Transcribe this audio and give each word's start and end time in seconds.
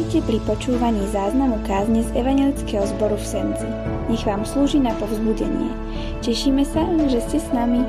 Vítajte 0.00 0.32
pri 0.32 0.40
počúvaní 0.48 1.04
záznamu 1.12 1.60
kázne 1.68 2.00
z 2.00 2.08
Evangelického 2.16 2.88
zboru 2.88 3.20
v 3.20 3.26
Senci. 3.36 3.68
Nech 4.08 4.24
vám 4.24 4.48
slúži 4.48 4.80
na 4.80 4.96
povzbudenie. 4.96 5.68
Tešíme 6.24 6.64
sa, 6.64 6.88
že 7.04 7.20
ste 7.20 7.36
s 7.36 7.44
nami. 7.52 7.84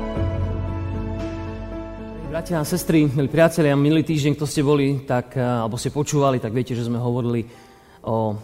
Bratia 2.28 2.60
a 2.60 2.68
sestry, 2.68 3.08
milí 3.08 3.32
priatelia, 3.32 3.72
minulý 3.80 4.04
týždeň, 4.04 4.36
kto 4.36 4.44
ste 4.44 4.60
boli, 4.60 5.08
tak, 5.08 5.40
eh, 5.40 5.40
alebo 5.40 5.80
ste 5.80 5.88
počúvali, 5.88 6.36
tak 6.36 6.52
viete, 6.52 6.76
že 6.76 6.84
sme 6.84 7.00
hovorili 7.00 7.48
o, 8.04 8.36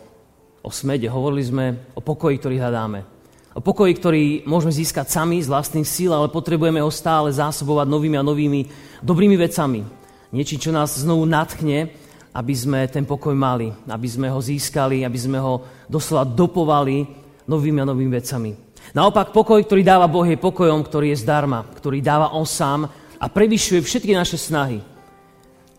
o 0.64 0.70
smede, 0.72 1.12
hovorili 1.12 1.44
sme 1.44 1.92
o 1.92 2.00
pokoji, 2.00 2.40
ktorý 2.40 2.56
hľadáme. 2.64 3.04
O 3.52 3.60
pokoji, 3.60 3.92
ktorý 4.00 4.24
môžeme 4.48 4.72
získať 4.72 5.12
sami 5.12 5.44
z 5.44 5.52
vlastných 5.52 5.84
síl, 5.84 6.16
ale 6.16 6.32
potrebujeme 6.32 6.80
ho 6.80 6.88
stále 6.88 7.28
zásobovať 7.36 7.84
novými 7.84 8.16
a 8.16 8.24
novými 8.24 8.60
dobrými 9.04 9.36
vecami. 9.36 9.84
Niečím, 10.32 10.56
čo 10.56 10.72
nás 10.72 10.96
znovu 10.96 11.28
natchne, 11.28 12.07
aby 12.34 12.54
sme 12.54 12.84
ten 12.88 13.04
pokoj 13.08 13.32
mali, 13.32 13.72
aby 13.88 14.08
sme 14.08 14.28
ho 14.28 14.40
získali, 14.40 15.04
aby 15.04 15.18
sme 15.18 15.38
ho 15.40 15.64
doslova 15.88 16.28
dopovali 16.28 17.08
novými 17.48 17.78
a 17.80 17.88
novými 17.88 18.12
vecami. 18.12 18.50
Naopak 18.92 19.36
pokoj, 19.36 19.60
ktorý 19.64 19.84
dáva 19.84 20.08
Boh, 20.08 20.24
je 20.24 20.40
pokojom, 20.40 20.80
ktorý 20.84 21.12
je 21.12 21.22
zdarma, 21.24 21.64
ktorý 21.76 22.00
dáva 22.00 22.32
On 22.32 22.48
sám 22.48 22.88
a 23.18 23.26
prevyšuje 23.28 23.84
všetky 23.84 24.12
naše 24.16 24.40
snahy. 24.40 24.80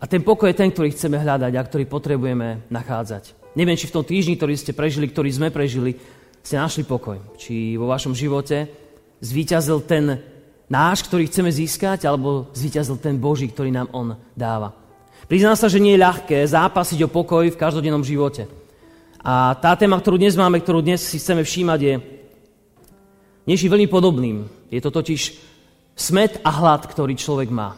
A 0.00 0.04
ten 0.08 0.24
pokoj 0.24 0.48
je 0.48 0.56
ten, 0.56 0.70
ktorý 0.72 0.94
chceme 0.94 1.20
hľadať 1.20 1.52
a 1.58 1.66
ktorý 1.66 1.84
potrebujeme 1.84 2.64
nachádzať. 2.72 3.36
Neviem, 3.52 3.76
či 3.76 3.90
v 3.90 3.94
tom 3.98 4.04
týždni, 4.06 4.38
ktorý 4.38 4.54
ste 4.56 4.72
prežili, 4.72 5.10
ktorý 5.10 5.28
sme 5.28 5.48
prežili, 5.50 5.98
ste 6.40 6.56
našli 6.56 6.86
pokoj. 6.86 7.20
Či 7.36 7.76
vo 7.76 7.90
vašom 7.90 8.16
živote 8.16 8.70
zvíťazil 9.20 9.84
ten 9.84 10.16
náš, 10.70 11.04
ktorý 11.04 11.28
chceme 11.28 11.50
získať, 11.52 12.08
alebo 12.08 12.48
zvíťazil 12.56 12.96
ten 12.96 13.20
Boží, 13.20 13.50
ktorý 13.50 13.74
nám 13.74 13.92
On 13.92 14.16
dáva. 14.32 14.79
Priznám 15.26 15.56
sa, 15.58 15.68
že 15.68 15.82
nie 15.82 15.96
je 15.96 16.04
ľahké 16.04 16.46
zápasiť 16.46 17.04
o 17.04 17.12
pokoj 17.12 17.48
v 17.48 17.60
každodennom 17.60 18.04
živote. 18.06 18.46
A 19.20 19.52
tá 19.58 19.76
téma, 19.76 20.00
ktorú 20.00 20.16
dnes 20.16 20.38
máme, 20.38 20.60
ktorú 20.60 20.80
dnes 20.80 21.04
si 21.04 21.20
chceme 21.20 21.44
všímať, 21.44 21.80
je 21.80 21.94
niečím 23.44 23.68
veľmi 23.68 23.88
podobným. 23.90 24.36
Je 24.72 24.80
to 24.80 24.88
totiž 24.88 25.36
smet 25.92 26.40
a 26.40 26.50
hlad, 26.54 26.88
ktorý 26.88 27.12
človek 27.18 27.52
má. 27.52 27.76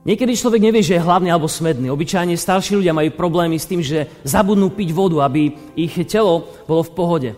Niekedy 0.00 0.32
človek 0.32 0.64
nevie, 0.64 0.80
že 0.80 0.96
je 0.96 1.04
hladný 1.04 1.28
alebo 1.28 1.44
smedný. 1.44 1.92
Obyčajne 1.92 2.32
starší 2.32 2.80
ľudia 2.80 2.96
majú 2.96 3.12
problémy 3.12 3.60
s 3.60 3.68
tým, 3.68 3.84
že 3.84 4.08
zabudnú 4.24 4.72
piť 4.72 4.96
vodu, 4.96 5.28
aby 5.28 5.52
ich 5.76 5.92
telo 6.08 6.48
bolo 6.64 6.80
v 6.80 6.94
pohode. 6.96 7.30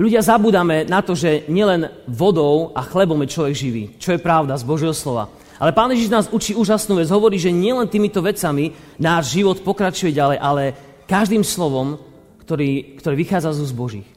Ľudia 0.00 0.24
zabudáme 0.24 0.88
na 0.88 1.04
to, 1.04 1.12
že 1.12 1.44
nielen 1.52 1.92
vodou 2.08 2.72
a 2.72 2.80
chlebom 2.80 3.20
je 3.20 3.32
človek 3.36 3.54
živý, 3.54 3.84
čo 4.00 4.16
je 4.16 4.24
pravda 4.24 4.56
z 4.56 4.64
Božieho 4.64 4.96
slova. 4.96 5.28
Ale 5.60 5.76
Pán 5.76 5.92
Ježiš 5.92 6.08
nás 6.08 6.32
učí 6.32 6.56
úžasnú 6.56 6.96
vec. 6.96 7.12
Hovorí, 7.12 7.36
že 7.36 7.52
nielen 7.52 7.84
týmito 7.84 8.24
vecami 8.24 8.72
náš 8.96 9.36
život 9.36 9.60
pokračuje 9.60 10.16
ďalej, 10.16 10.38
ale 10.40 10.62
každým 11.04 11.44
slovom, 11.44 12.00
ktorý, 12.40 12.96
ktoré 12.96 13.14
vychádza 13.14 13.52
z 13.52 13.68
úst 13.68 13.76
Božích. 13.76 14.08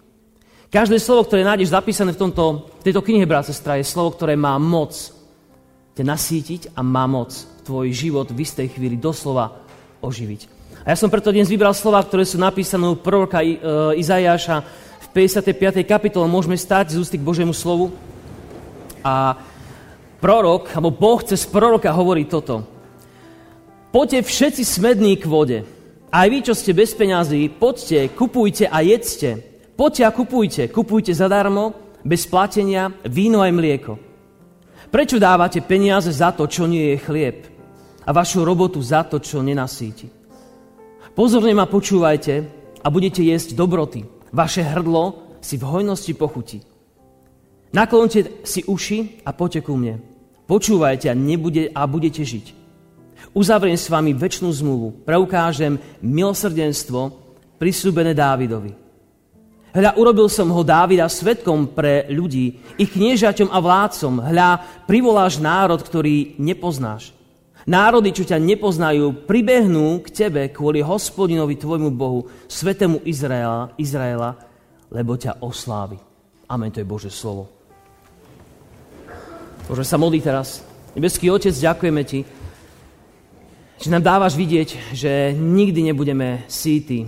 Každé 0.71 0.97
slovo, 1.03 1.27
ktoré 1.27 1.43
nájdeš 1.43 1.75
zapísané 1.75 2.15
v, 2.15 2.21
tomto, 2.25 2.71
v 2.79 2.85
tejto 2.87 3.03
knihe, 3.03 3.27
brat, 3.27 3.45
sestra, 3.45 3.77
je 3.77 3.85
slovo, 3.85 4.15
ktoré 4.15 4.39
má 4.39 4.55
moc 4.55 4.95
ťa 5.93 6.01
nasítiť 6.01 6.61
a 6.73 6.81
má 6.81 7.05
moc 7.05 7.35
tvoj 7.61 7.93
život 7.93 8.31
v 8.31 8.41
istej 8.41 8.73
chvíli 8.73 8.97
doslova 8.97 9.53
oživiť. 10.01 10.49
A 10.83 10.91
ja 10.91 10.97
som 10.97 11.13
preto 11.13 11.29
dnes 11.29 11.47
vybral 11.47 11.77
slova, 11.77 12.01
ktoré 12.01 12.25
sú 12.25 12.41
napísané 12.41 12.89
u 12.89 12.97
proroka 12.97 13.39
e, 13.39 13.55
Izajaša 14.01 14.57
v 14.99 15.07
55. 15.13 15.85
kapitole. 15.85 16.25
Môžeme 16.25 16.57
stať 16.57 16.97
z 16.97 17.05
ústy 17.05 17.15
k 17.21 17.27
Božiemu 17.27 17.53
slovu. 17.53 17.93
A 19.05 19.37
prorok, 20.23 20.71
alebo 20.71 20.95
Boh 20.95 21.19
cez 21.19 21.43
proroka 21.43 21.91
hovorí 21.91 22.23
toto. 22.31 22.63
Poďte 23.91 24.23
všetci 24.23 24.63
smední 24.63 25.19
k 25.19 25.27
vode. 25.27 25.59
Aj 26.07 26.27
vy, 26.31 26.39
čo 26.39 26.55
ste 26.55 26.71
bez 26.71 26.95
peňazí, 26.95 27.51
poďte, 27.51 28.07
kupujte 28.15 28.71
a 28.71 28.79
jedzte. 28.79 29.43
Poďte 29.75 30.03
a 30.07 30.15
kupujte. 30.15 30.63
Kupujte 30.71 31.11
zadarmo, 31.11 31.75
bez 32.07 32.23
platenia, 32.23 32.87
víno 33.03 33.43
aj 33.43 33.51
mlieko. 33.51 33.93
Prečo 34.87 35.19
dávate 35.19 35.59
peniaze 35.59 36.13
za 36.13 36.31
to, 36.31 36.47
čo 36.47 36.69
nie 36.69 36.95
je 36.95 37.03
chlieb? 37.03 37.37
A 38.05 38.09
vašu 38.13 38.45
robotu 38.45 38.79
za 38.79 39.03
to, 39.03 39.19
čo 39.19 39.43
nenasíti? 39.43 40.07
Pozorne 41.17 41.51
ma 41.51 41.65
počúvajte 41.65 42.33
a 42.79 42.87
budete 42.93 43.25
jesť 43.25 43.57
dobroty. 43.57 44.05
Vaše 44.29 44.61
hrdlo 44.61 45.37
si 45.41 45.57
v 45.57 45.65
hojnosti 45.65 46.13
pochutí. 46.13 46.61
Naklonte 47.73 48.45
si 48.45 48.61
uši 48.61 49.25
a 49.25 49.33
poďte 49.33 49.65
ku 49.65 49.73
mne. 49.73 50.12
Počúvajte 50.43 51.07
a, 51.07 51.15
nebude, 51.15 51.71
a 51.71 51.87
budete 51.87 52.23
žiť. 52.23 52.63
Uzavriem 53.33 53.79
s 53.79 53.89
vami 53.89 54.13
väčšinu 54.13 54.49
zmluvu. 54.51 54.87
Preukážem 55.07 55.79
milosrdenstvo 56.03 57.15
prisľúbené 57.57 58.11
Dávidovi. 58.11 58.75
Hľa, 59.73 59.97
urobil 59.97 60.29
som 60.29 60.53
ho 60.53 60.61
Dávida 60.61 61.09
svetkom 61.09 61.73
pre 61.73 62.05
ľudí, 62.13 62.61
ich 62.77 62.93
kniežaťom 62.93 63.49
a 63.49 63.57
vládcom. 63.57 64.21
Hľa, 64.21 64.49
privoláš 64.85 65.41
národ, 65.41 65.81
ktorý 65.81 66.37
nepoznáš. 66.37 67.09
Národy, 67.63 68.11
čo 68.11 68.27
ťa 68.27 68.37
nepoznajú, 68.37 69.23
pribehnú 69.23 70.03
k 70.03 70.11
tebe 70.11 70.51
kvôli 70.51 70.83
hospodinovi 70.83 71.55
tvojmu 71.55 71.89
Bohu, 71.95 72.27
svetému 72.45 73.01
Izraela, 73.07 73.71
Izraela, 73.79 74.35
lebo 74.91 75.15
ťa 75.15 75.41
oslávi. 75.41 75.97
Amen, 76.51 76.69
to 76.69 76.83
je 76.83 76.85
Bože 76.85 77.09
slovo. 77.09 77.52
Môžeme 79.63 79.87
sa 79.87 79.95
modliť 79.95 80.23
teraz. 80.27 80.59
Nebeský 80.91 81.31
Otec, 81.31 81.55
ďakujeme 81.55 82.03
Ti, 82.03 82.27
že 83.79 83.87
nám 83.87 84.03
dávaš 84.03 84.35
vidieť, 84.35 84.91
že 84.91 85.31
nikdy 85.31 85.87
nebudeme 85.87 86.43
síti. 86.51 87.07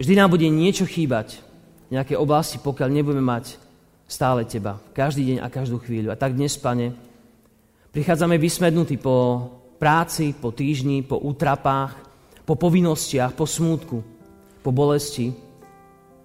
Vždy 0.00 0.14
nám 0.16 0.32
bude 0.32 0.48
niečo 0.48 0.88
chýbať 0.88 1.44
v 1.92 2.00
nejakej 2.00 2.16
oblasti, 2.16 2.56
pokiaľ 2.56 2.88
nebudeme 2.88 3.20
mať 3.20 3.60
stále 4.08 4.48
Teba. 4.48 4.80
Každý 4.96 5.28
deň 5.28 5.38
a 5.44 5.52
každú 5.52 5.76
chvíľu. 5.84 6.08
A 6.08 6.16
tak 6.16 6.32
dnes, 6.40 6.56
Pane, 6.56 6.96
prichádzame 7.92 8.40
vysmednutí 8.40 8.96
po 8.96 9.44
práci, 9.76 10.32
po 10.32 10.56
týždni, 10.56 11.04
po 11.04 11.20
útrapách, 11.20 11.92
po 12.48 12.56
povinnostiach, 12.56 13.36
po 13.36 13.44
smútku, 13.44 14.00
po 14.64 14.70
bolesti. 14.72 15.36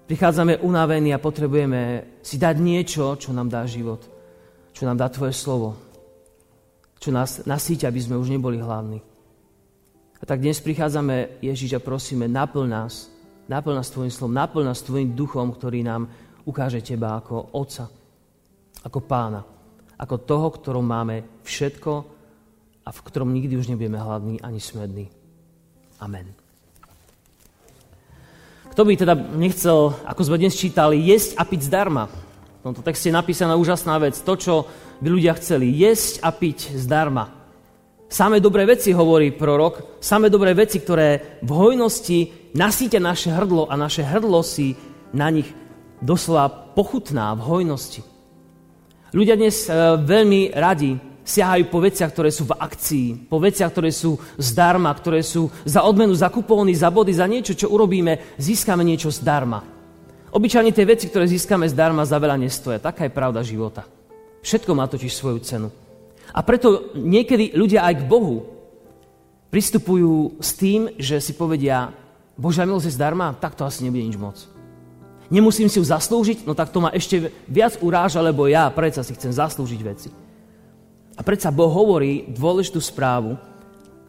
Prichádzame 0.07 0.63
unavení 0.63 1.11
a 1.11 1.19
potrebujeme 1.19 2.15
si 2.23 2.39
dať 2.39 2.55
niečo, 2.63 3.19
čo 3.19 3.35
nám 3.35 3.51
dá 3.51 3.67
život 3.67 4.12
čo 4.73 4.89
nám 4.89 4.97
dá 4.97 5.07
Tvoje 5.07 5.37
slovo, 5.37 5.77
čo 6.97 7.13
nás 7.13 7.45
nasíťa, 7.45 7.87
aby 7.87 7.99
sme 8.01 8.19
už 8.19 8.33
neboli 8.33 8.57
hlavní. 8.57 8.99
A 10.19 10.23
tak 10.25 10.39
dnes 10.39 10.63
prichádzame, 10.63 11.43
Ježiš, 11.43 11.77
a 11.77 11.83
prosíme, 11.83 12.25
naplň 12.31 12.67
nás, 12.67 13.11
naplň 13.47 13.75
nás 13.75 13.91
Tvojim 13.93 14.11
slovom, 14.11 14.33
naplň 14.33 14.65
nás 14.65 14.81
Tvojim 14.81 15.13
duchom, 15.13 15.53
ktorý 15.53 15.83
nám 15.85 16.09
ukáže 16.47 16.81
Teba 16.81 17.19
ako 17.19 17.53
Otca, 17.53 17.85
ako 18.83 18.99
Pána, 19.03 19.43
ako 19.99 20.15
toho, 20.23 20.47
ktorom 20.49 20.83
máme 20.83 21.43
všetko 21.43 21.91
a 22.83 22.89
v 22.91 23.03
ktorom 23.03 23.31
nikdy 23.31 23.55
už 23.55 23.71
nebudeme 23.71 23.99
hladní 23.99 24.39
ani 24.39 24.59
smední. 24.59 25.05
Amen. 25.99 26.35
Kto 28.73 28.89
by 28.89 28.97
teda 28.97 29.13
nechcel, 29.37 29.93
ako 30.01 30.21
sme 30.25 30.41
dnes 30.41 30.57
čítali, 30.57 30.97
jesť 30.97 31.37
a 31.37 31.45
piť 31.45 31.69
zdarma? 31.69 32.09
V 32.63 32.71
tomto 32.71 32.79
texte 32.79 33.11
je 33.11 33.19
napísaná 33.19 33.59
úžasná 33.59 33.99
vec. 33.99 34.15
To, 34.23 34.39
čo 34.39 34.63
by 35.03 35.11
ľudia 35.11 35.35
chceli 35.35 35.67
jesť 35.75 36.23
a 36.23 36.31
piť 36.31 36.79
zdarma. 36.79 37.27
Samé 38.07 38.39
dobré 38.39 38.63
veci, 38.63 38.95
hovorí 38.95 39.35
prorok, 39.35 39.99
samé 39.99 40.31
dobré 40.31 40.55
veci, 40.55 40.79
ktoré 40.79 41.43
v 41.43 41.51
hojnosti 41.51 42.31
nasíte 42.55 43.03
naše 43.03 43.35
hrdlo 43.35 43.67
a 43.67 43.75
naše 43.75 44.07
hrdlo 44.07 44.39
si 44.47 44.79
na 45.11 45.27
nich 45.27 45.51
doslova 45.99 46.47
pochutná 46.71 47.35
v 47.35 47.43
hojnosti. 47.43 47.99
Ľudia 49.11 49.35
dnes 49.35 49.67
e, 49.67 49.99
veľmi 49.99 50.55
radi 50.55 50.95
siahajú 51.19 51.67
po 51.67 51.83
veciach, 51.83 52.15
ktoré 52.15 52.31
sú 52.31 52.47
v 52.47 52.55
akcii, 52.63 53.27
po 53.27 53.43
veciach, 53.43 53.75
ktoré 53.75 53.91
sú 53.91 54.15
zdarma, 54.39 54.95
ktoré 54.95 55.19
sú 55.19 55.51
za 55.67 55.83
odmenu, 55.83 56.15
za 56.15 56.31
kupóny, 56.31 56.71
za 56.71 56.87
body, 56.87 57.11
za 57.11 57.27
niečo, 57.27 57.59
čo 57.59 57.75
urobíme, 57.75 58.39
získame 58.39 58.87
niečo 58.87 59.11
zdarma. 59.11 59.72
Obyčajne 60.33 60.73
tie 60.73 60.89
veci, 60.89 61.05
ktoré 61.05 61.29
získame 61.29 61.69
zdarma, 61.69 62.01
za 62.09 62.17
veľa 62.17 62.41
nestoja. 62.41 62.81
Taká 62.81 63.05
je 63.05 63.13
pravda 63.13 63.45
života. 63.45 63.85
Všetko 64.41 64.73
má 64.73 64.89
totiž 64.89 65.13
svoju 65.13 65.37
cenu. 65.45 65.69
A 66.33 66.41
preto 66.41 66.89
niekedy 66.97 67.53
ľudia 67.53 67.85
aj 67.85 68.01
k 68.01 68.09
Bohu 68.09 68.49
pristupujú 69.53 70.41
s 70.41 70.57
tým, 70.57 70.89
že 70.97 71.21
si 71.21 71.37
povedia, 71.37 71.93
Božia 72.33 72.65
milosť 72.65 72.89
je 72.89 72.97
zdarma, 72.97 73.37
tak 73.37 73.53
to 73.53 73.61
asi 73.61 73.85
nebude 73.85 74.01
nič 74.01 74.17
moc. 74.17 74.41
Nemusím 75.29 75.69
si 75.69 75.77
ju 75.77 75.85
zaslúžiť, 75.85 76.49
no 76.49 76.57
tak 76.57 76.73
to 76.73 76.81
ma 76.81 76.89
ešte 76.89 77.29
viac 77.45 77.77
uráža, 77.77 78.17
lebo 78.17 78.49
ja 78.49 78.65
predsa 78.73 79.05
si 79.05 79.13
chcem 79.13 79.29
zaslúžiť 79.29 79.81
veci. 79.85 80.09
A 81.13 81.21
predsa 81.21 81.53
Boh 81.53 81.69
hovorí 81.69 82.25
dôležitú 82.33 82.81
správu 82.81 83.37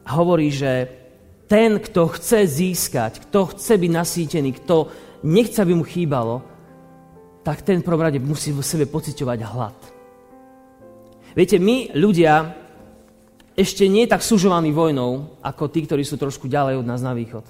a 0.00 0.10
hovorí, 0.16 0.48
že 0.48 0.88
ten, 1.46 1.80
kto 1.80 2.08
chce 2.08 2.46
získať, 2.48 3.28
kto 3.28 3.52
chce 3.52 3.74
byť 3.76 3.90
nasýtený, 3.90 4.50
kto 4.64 4.88
nechce, 5.24 5.60
aby 5.60 5.72
mu 5.76 5.84
chýbalo, 5.84 6.42
tak 7.44 7.60
ten 7.60 7.84
prvom 7.84 8.00
rade 8.00 8.16
musí 8.18 8.52
v 8.52 8.64
sebe 8.64 8.88
pociťovať 8.88 9.38
hlad. 9.44 9.78
Viete, 11.36 11.60
my 11.60 11.92
ľudia 11.92 12.56
ešte 13.54 13.86
nie 13.86 14.08
tak 14.08 14.24
sužovaný 14.24 14.72
vojnou, 14.72 15.38
ako 15.44 15.68
tí, 15.68 15.84
ktorí 15.84 16.02
sú 16.02 16.16
trošku 16.16 16.48
ďalej 16.48 16.80
od 16.80 16.86
nás 16.88 17.04
na 17.04 17.12
východ. 17.14 17.44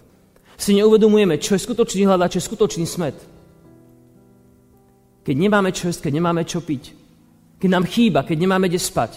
Si 0.59 0.75
neuvedomujeme, 0.77 1.39
čo 1.39 1.55
je 1.55 1.65
skutočný 1.65 2.05
hlad 2.05 2.21
a 2.27 2.31
čo 2.31 2.43
je 2.43 2.49
skutočný 2.49 2.85
smet. 2.85 3.17
Keď 5.25 5.37
nemáme 5.39 5.73
čo 5.73 5.89
jesť, 5.89 6.11
keď 6.11 6.13
nemáme 6.21 6.43
čo 6.45 6.61
piť, 6.61 6.93
keď 7.57 7.69
nám 7.71 7.89
chýba, 7.89 8.27
keď 8.27 8.37
nemáme 8.37 8.69
kde 8.69 8.83
spať. 8.83 9.17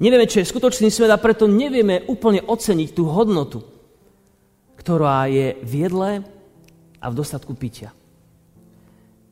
Nevieme, 0.00 0.24
čo 0.24 0.40
je 0.40 0.48
skutočný 0.48 0.88
smet 0.88 1.12
a 1.12 1.20
preto 1.20 1.44
nevieme 1.44 2.08
úplne 2.08 2.40
oceniť 2.40 2.88
tú 2.96 3.04
hodnotu, 3.12 3.60
ktorá 4.80 5.28
je 5.28 5.60
v 5.60 5.72
jedle 5.84 6.10
a 6.96 7.06
v 7.12 7.18
dostatku 7.20 7.52
pitia. 7.52 7.92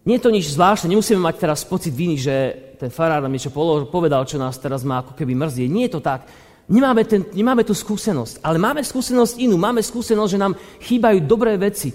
Nie 0.04 0.20
je 0.20 0.24
to 0.24 0.32
nič 0.32 0.52
zvláštne, 0.52 0.92
nemusíme 0.92 1.20
mať 1.20 1.36
teraz 1.40 1.64
pocit 1.64 1.92
viny, 1.92 2.16
že 2.20 2.34
ten 2.76 2.92
farár 2.92 3.24
nám 3.24 3.32
niečo 3.32 3.52
povedal, 3.88 4.24
čo 4.28 4.36
nás 4.40 4.60
teraz 4.60 4.84
má 4.84 5.00
ako 5.00 5.16
keby 5.16 5.32
mrzie. 5.36 5.68
Nie 5.68 5.88
je 5.88 5.96
to 5.96 6.04
tak. 6.04 6.28
Nemáme, 6.68 7.04
ten, 7.08 7.24
nemáme 7.32 7.64
tú 7.64 7.72
skúsenosť, 7.72 8.44
ale 8.44 8.60
máme 8.60 8.84
skúsenosť 8.84 9.40
inú. 9.40 9.56
Máme 9.56 9.80
skúsenosť, 9.80 10.30
že 10.32 10.40
nám 10.40 10.52
chýbajú 10.84 11.18
dobré 11.24 11.56
veci, 11.56 11.92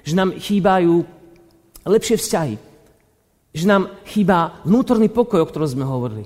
že 0.00 0.16
nám 0.16 0.36
chýbajú 0.40 1.04
lepšie 1.84 2.16
vzťahy, 2.16 2.54
že 3.52 3.64
nám 3.68 3.92
chýba 4.08 4.64
vnútorný 4.64 5.12
pokoj, 5.12 5.44
o 5.44 5.48
ktorom 5.48 5.68
sme 5.68 5.84
hovorili. 5.84 6.24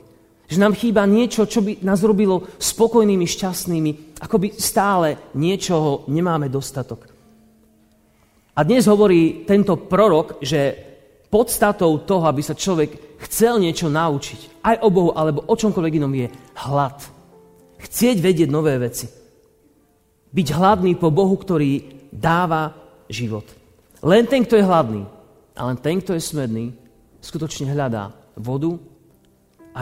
Že 0.49 0.59
nám 0.65 0.73
chýba 0.73 1.05
niečo, 1.05 1.45
čo 1.45 1.61
by 1.61 1.85
nás 1.85 2.01
robilo 2.01 2.49
spokojnými, 2.57 3.29
šťastnými, 3.29 3.91
ako 4.25 4.37
by 4.41 4.49
stále 4.57 5.09
niečoho 5.37 6.09
nemáme 6.09 6.49
dostatok. 6.49 7.05
A 8.57 8.61
dnes 8.65 8.89
hovorí 8.89 9.45
tento 9.45 9.77
prorok, 9.77 10.41
že 10.43 10.75
podstatou 11.29 12.03
toho, 12.03 12.25
aby 12.27 12.43
sa 12.43 12.57
človek 12.57 13.21
chcel 13.29 13.61
niečo 13.61 13.93
naučiť, 13.93 14.65
aj 14.65 14.77
o 14.83 14.89
Bohu, 14.89 15.11
alebo 15.13 15.45
o 15.47 15.55
čomkoľvek 15.55 15.97
inom, 16.01 16.11
je 16.17 16.27
hlad. 16.67 16.99
Chcieť 17.79 18.17
vedieť 18.19 18.49
nové 18.51 18.75
veci. 18.81 19.07
Byť 20.33 20.49
hladný 20.57 20.97
po 20.97 21.13
Bohu, 21.13 21.37
ktorý 21.39 22.09
dáva 22.11 22.75
život. 23.07 23.47
Len 24.03 24.25
ten, 24.27 24.43
kto 24.43 24.59
je 24.59 24.67
hladný 24.67 25.03
a 25.55 25.61
len 25.69 25.77
ten, 25.79 26.01
kto 26.03 26.17
je 26.17 26.23
smedný, 26.23 26.75
skutočne 27.23 27.71
hľadá 27.71 28.11
vodu 28.35 28.79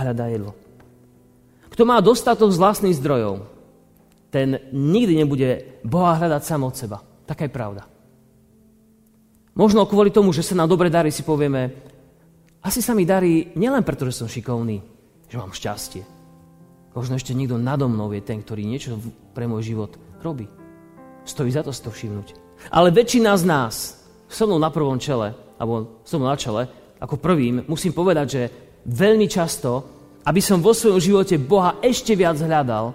hľadá 0.03 0.29
jedlo. 0.29 0.53
Kto 1.73 1.83
má 1.85 2.01
dostatok 2.01 2.53
z 2.53 2.61
vlastných 2.61 2.97
zdrojov, 2.97 3.45
ten 4.33 4.61
nikdy 4.73 5.23
nebude 5.23 5.49
Boha 5.87 6.17
hľadať 6.17 6.43
sám 6.45 6.67
od 6.67 6.75
seba. 6.77 6.99
Taká 7.25 7.49
je 7.49 7.53
pravda. 7.53 7.83
Možno 9.57 9.89
kvôli 9.89 10.13
tomu, 10.13 10.37
že 10.37 10.45
sa 10.45 10.53
nám 10.53 10.69
dobre 10.69 10.93
darí, 10.93 11.09
si 11.09 11.25
povieme, 11.25 11.73
asi 12.61 12.85
sa 12.85 12.93
mi 12.93 13.09
darí 13.09 13.57
nielen 13.57 13.81
preto, 13.87 14.05
že 14.05 14.21
som 14.21 14.29
šikovný, 14.29 14.85
že 15.33 15.41
mám 15.41 15.57
šťastie, 15.57 16.17
Možno 16.97 17.21
ešte 17.21 17.37
niekto 17.37 17.61
nado 17.61 17.93
mnou 17.93 18.09
je 18.17 18.25
ten, 18.25 18.41
ktorý 18.41 18.65
niečo 18.65 18.97
pre 19.37 19.45
môj 19.45 19.69
život 19.69 19.93
robí. 20.25 20.49
Stojí 21.29 21.53
za 21.53 21.61
to 21.61 21.69
si 21.69 21.85
to 21.85 21.93
všimnúť. 21.93 22.33
Ale 22.73 22.89
väčšina 22.89 23.37
z 23.37 23.45
nás, 23.45 24.01
so 24.33 24.49
mnou 24.49 24.57
na 24.57 24.73
prvom 24.73 24.97
čele, 24.97 25.37
alebo 25.61 26.01
so 26.09 26.17
mnou 26.17 26.33
na 26.33 26.41
čele, 26.41 26.65
ako 26.97 27.21
prvým, 27.21 27.69
musím 27.69 27.93
povedať, 27.93 28.27
že 28.33 28.43
veľmi 28.87 29.27
často, 29.27 29.83
aby 30.23 30.39
som 30.39 30.63
vo 30.63 30.71
svojom 30.71 31.03
živote 31.03 31.39
Boha 31.43 31.83
ešte 31.83 32.15
viac 32.15 32.39
hľadal, 32.39 32.95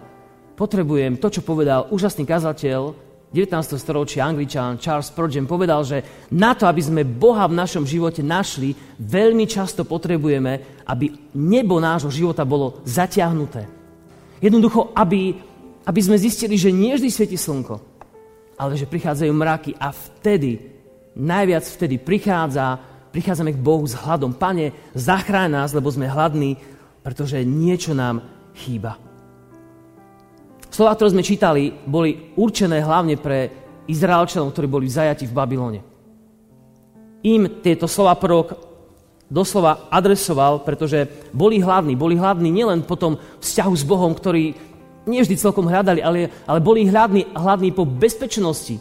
potrebujem 0.55 1.19
to, 1.19 1.27
čo 1.27 1.43
povedal 1.43 1.91
úžasný 1.91 2.23
kazateľ 2.23 3.11
19. 3.31 3.79
storočia 3.79 4.27
angličan 4.27 4.75
Charles 4.75 5.07
Spurgeon 5.07 5.47
povedal, 5.47 5.87
že 5.87 6.03
na 6.35 6.51
to, 6.51 6.67
aby 6.67 6.83
sme 6.83 7.07
Boha 7.07 7.47
v 7.47 7.55
našom 7.55 7.87
živote 7.87 8.19
našli, 8.19 8.75
veľmi 8.99 9.47
často 9.47 9.87
potrebujeme, 9.87 10.83
aby 10.83 11.31
nebo 11.39 11.79
nášho 11.79 12.11
života 12.11 12.43
bolo 12.43 12.83
zatiahnuté. 12.83 13.63
Jednoducho, 14.43 14.91
aby, 14.91 15.31
aby 15.87 15.99
sme 16.03 16.19
zistili, 16.19 16.59
že 16.59 16.75
nie 16.75 16.91
vždy 16.91 17.07
svieti 17.07 17.39
slnko, 17.39 17.79
ale 18.59 18.75
že 18.75 18.91
prichádzajú 18.91 19.31
mraky 19.31 19.71
a 19.79 19.95
vtedy, 19.95 20.59
najviac 21.15 21.63
vtedy 21.63 22.03
prichádza, 22.03 22.90
prichádzame 23.11 23.51
k 23.53 23.63
Bohu 23.63 23.83
s 23.83 23.93
hladom. 23.93 24.31
Pane, 24.31 24.71
zachráň 24.95 25.61
nás, 25.61 25.75
lebo 25.75 25.91
sme 25.91 26.07
hladní, 26.07 26.55
pretože 27.03 27.43
niečo 27.43 27.91
nám 27.91 28.23
chýba. 28.55 28.95
Slova, 30.71 30.95
ktoré 30.95 31.11
sme 31.11 31.27
čítali, 31.27 31.75
boli 31.83 32.31
určené 32.39 32.79
hlavne 32.79 33.19
pre 33.19 33.51
Izraelčanov, 33.91 34.55
ktorí 34.55 34.67
boli 34.71 34.87
zajati 34.87 35.27
v 35.27 35.35
Babylone. 35.35 35.79
Im 37.27 37.59
tieto 37.59 37.91
slova 37.91 38.15
prorok 38.15 38.55
doslova 39.27 39.91
adresoval, 39.91 40.63
pretože 40.63 41.07
boli 41.35 41.59
hladní. 41.59 41.99
Boli 41.99 42.15
hladní 42.15 42.47
nielen 42.47 42.87
po 42.87 42.95
tom 42.95 43.19
vzťahu 43.43 43.73
s 43.75 43.83
Bohom, 43.83 44.15
ktorý 44.15 44.55
nie 45.07 45.19
vždy 45.19 45.35
celkom 45.35 45.67
hľadali, 45.67 45.99
ale, 45.99 46.31
ale 46.47 46.59
boli 46.63 46.87
hladní, 46.87 47.27
hladní 47.35 47.75
po 47.75 47.83
bezpečnosti. 47.83 48.79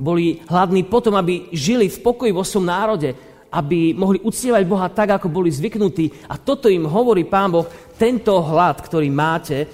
Boli 0.00 0.44
hladní 0.48 0.84
po 0.84 1.00
tom, 1.00 1.16
aby 1.16 1.48
žili 1.52 1.88
v 1.88 2.00
pokoji 2.04 2.32
vo 2.32 2.44
svojom 2.44 2.68
národe, 2.68 3.12
aby 3.50 3.92
mohli 3.98 4.22
uctievať 4.22 4.62
Boha 4.64 4.86
tak, 4.88 5.18
ako 5.18 5.26
boli 5.26 5.50
zvyknutí. 5.50 6.30
A 6.30 6.38
toto 6.38 6.70
im 6.70 6.86
hovorí 6.86 7.26
Pán 7.26 7.50
Boh, 7.50 7.66
tento 7.98 8.38
hlad, 8.38 8.78
ktorý 8.78 9.10
máte, 9.10 9.66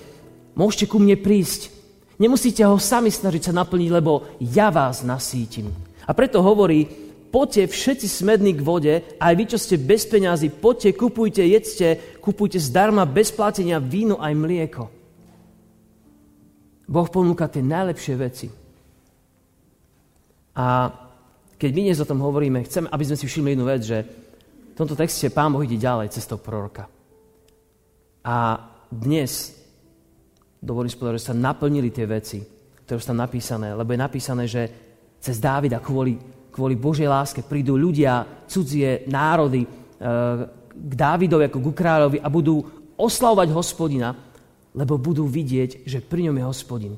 môžete 0.57 0.89
ku 0.89 0.97
mne 0.97 1.21
prísť. 1.21 1.71
Nemusíte 2.17 2.65
ho 2.65 2.81
sami 2.81 3.13
snažiť 3.13 3.53
sa 3.53 3.53
naplniť, 3.53 3.91
lebo 3.93 4.25
ja 4.41 4.73
vás 4.73 5.05
nasítim. 5.05 5.69
A 6.09 6.17
preto 6.17 6.41
hovorí, 6.41 6.89
poďte 7.29 7.69
všetci 7.69 8.09
smední 8.09 8.57
k 8.57 8.65
vode, 8.65 8.95
aj 9.21 9.33
vy, 9.37 9.45
čo 9.45 9.59
ste 9.61 9.77
bez 9.77 10.09
peňazí, 10.09 10.49
poďte, 10.49 10.97
kupujte, 10.97 11.45
jedzte, 11.45 12.17
kupujte 12.25 12.57
zdarma, 12.57 13.05
bez 13.05 13.29
platenia 13.29 13.77
víno 13.77 14.17
aj 14.17 14.33
mlieko. 14.33 14.85
Boh 16.89 17.09
ponúka 17.13 17.51
tie 17.53 17.61
najlepšie 17.61 18.15
veci. 18.17 18.49
A 20.57 20.89
keď 21.57 21.71
my 21.73 21.81
dnes 21.89 22.01
o 22.01 22.09
tom 22.09 22.21
hovoríme, 22.21 22.65
chcem, 22.69 22.85
aby 22.89 23.05
sme 23.05 23.17
si 23.17 23.27
všimli 23.27 23.51
jednu 23.57 23.67
vec, 23.67 23.83
že 23.85 23.99
v 24.73 24.77
tomto 24.77 24.97
texte 24.97 25.33
Pán 25.33 25.53
Boh 25.53 25.65
ide 25.65 25.81
ďalej 25.81 26.13
cestou 26.13 26.37
proroka. 26.37 26.85
A 28.25 28.61
dnes, 28.93 29.57
dovolím 30.61 30.93
spovedať, 30.93 31.17
že 31.21 31.29
sa 31.33 31.37
naplnili 31.37 31.89
tie 31.89 32.05
veci, 32.05 32.45
ktoré 32.85 33.01
sú 33.01 33.09
tam 33.11 33.25
napísané, 33.25 33.73
lebo 33.73 33.93
je 33.97 34.05
napísané, 34.05 34.45
že 34.45 34.63
cez 35.17 35.41
Dávida 35.41 35.81
kvôli 35.81 36.37
kvôli 36.57 36.73
Božej 36.73 37.05
láske 37.05 37.45
prídu 37.45 37.77
ľudia, 37.77 38.25
cudzie 38.49 39.05
národy 39.13 39.61
e, 39.61 39.69
k 40.73 40.93
Dávidovi 40.97 41.53
ako 41.53 41.61
k 41.61 41.77
kráľovi 41.77 42.19
a 42.25 42.33
budú 42.33 42.65
oslavovať 42.97 43.53
hospodina, 43.53 44.17
lebo 44.73 44.97
budú 44.97 45.29
vidieť, 45.29 45.85
že 45.85 46.01
pri 46.01 46.33
ňom 46.33 46.41
je 46.41 46.49
hospodin. 46.49 46.95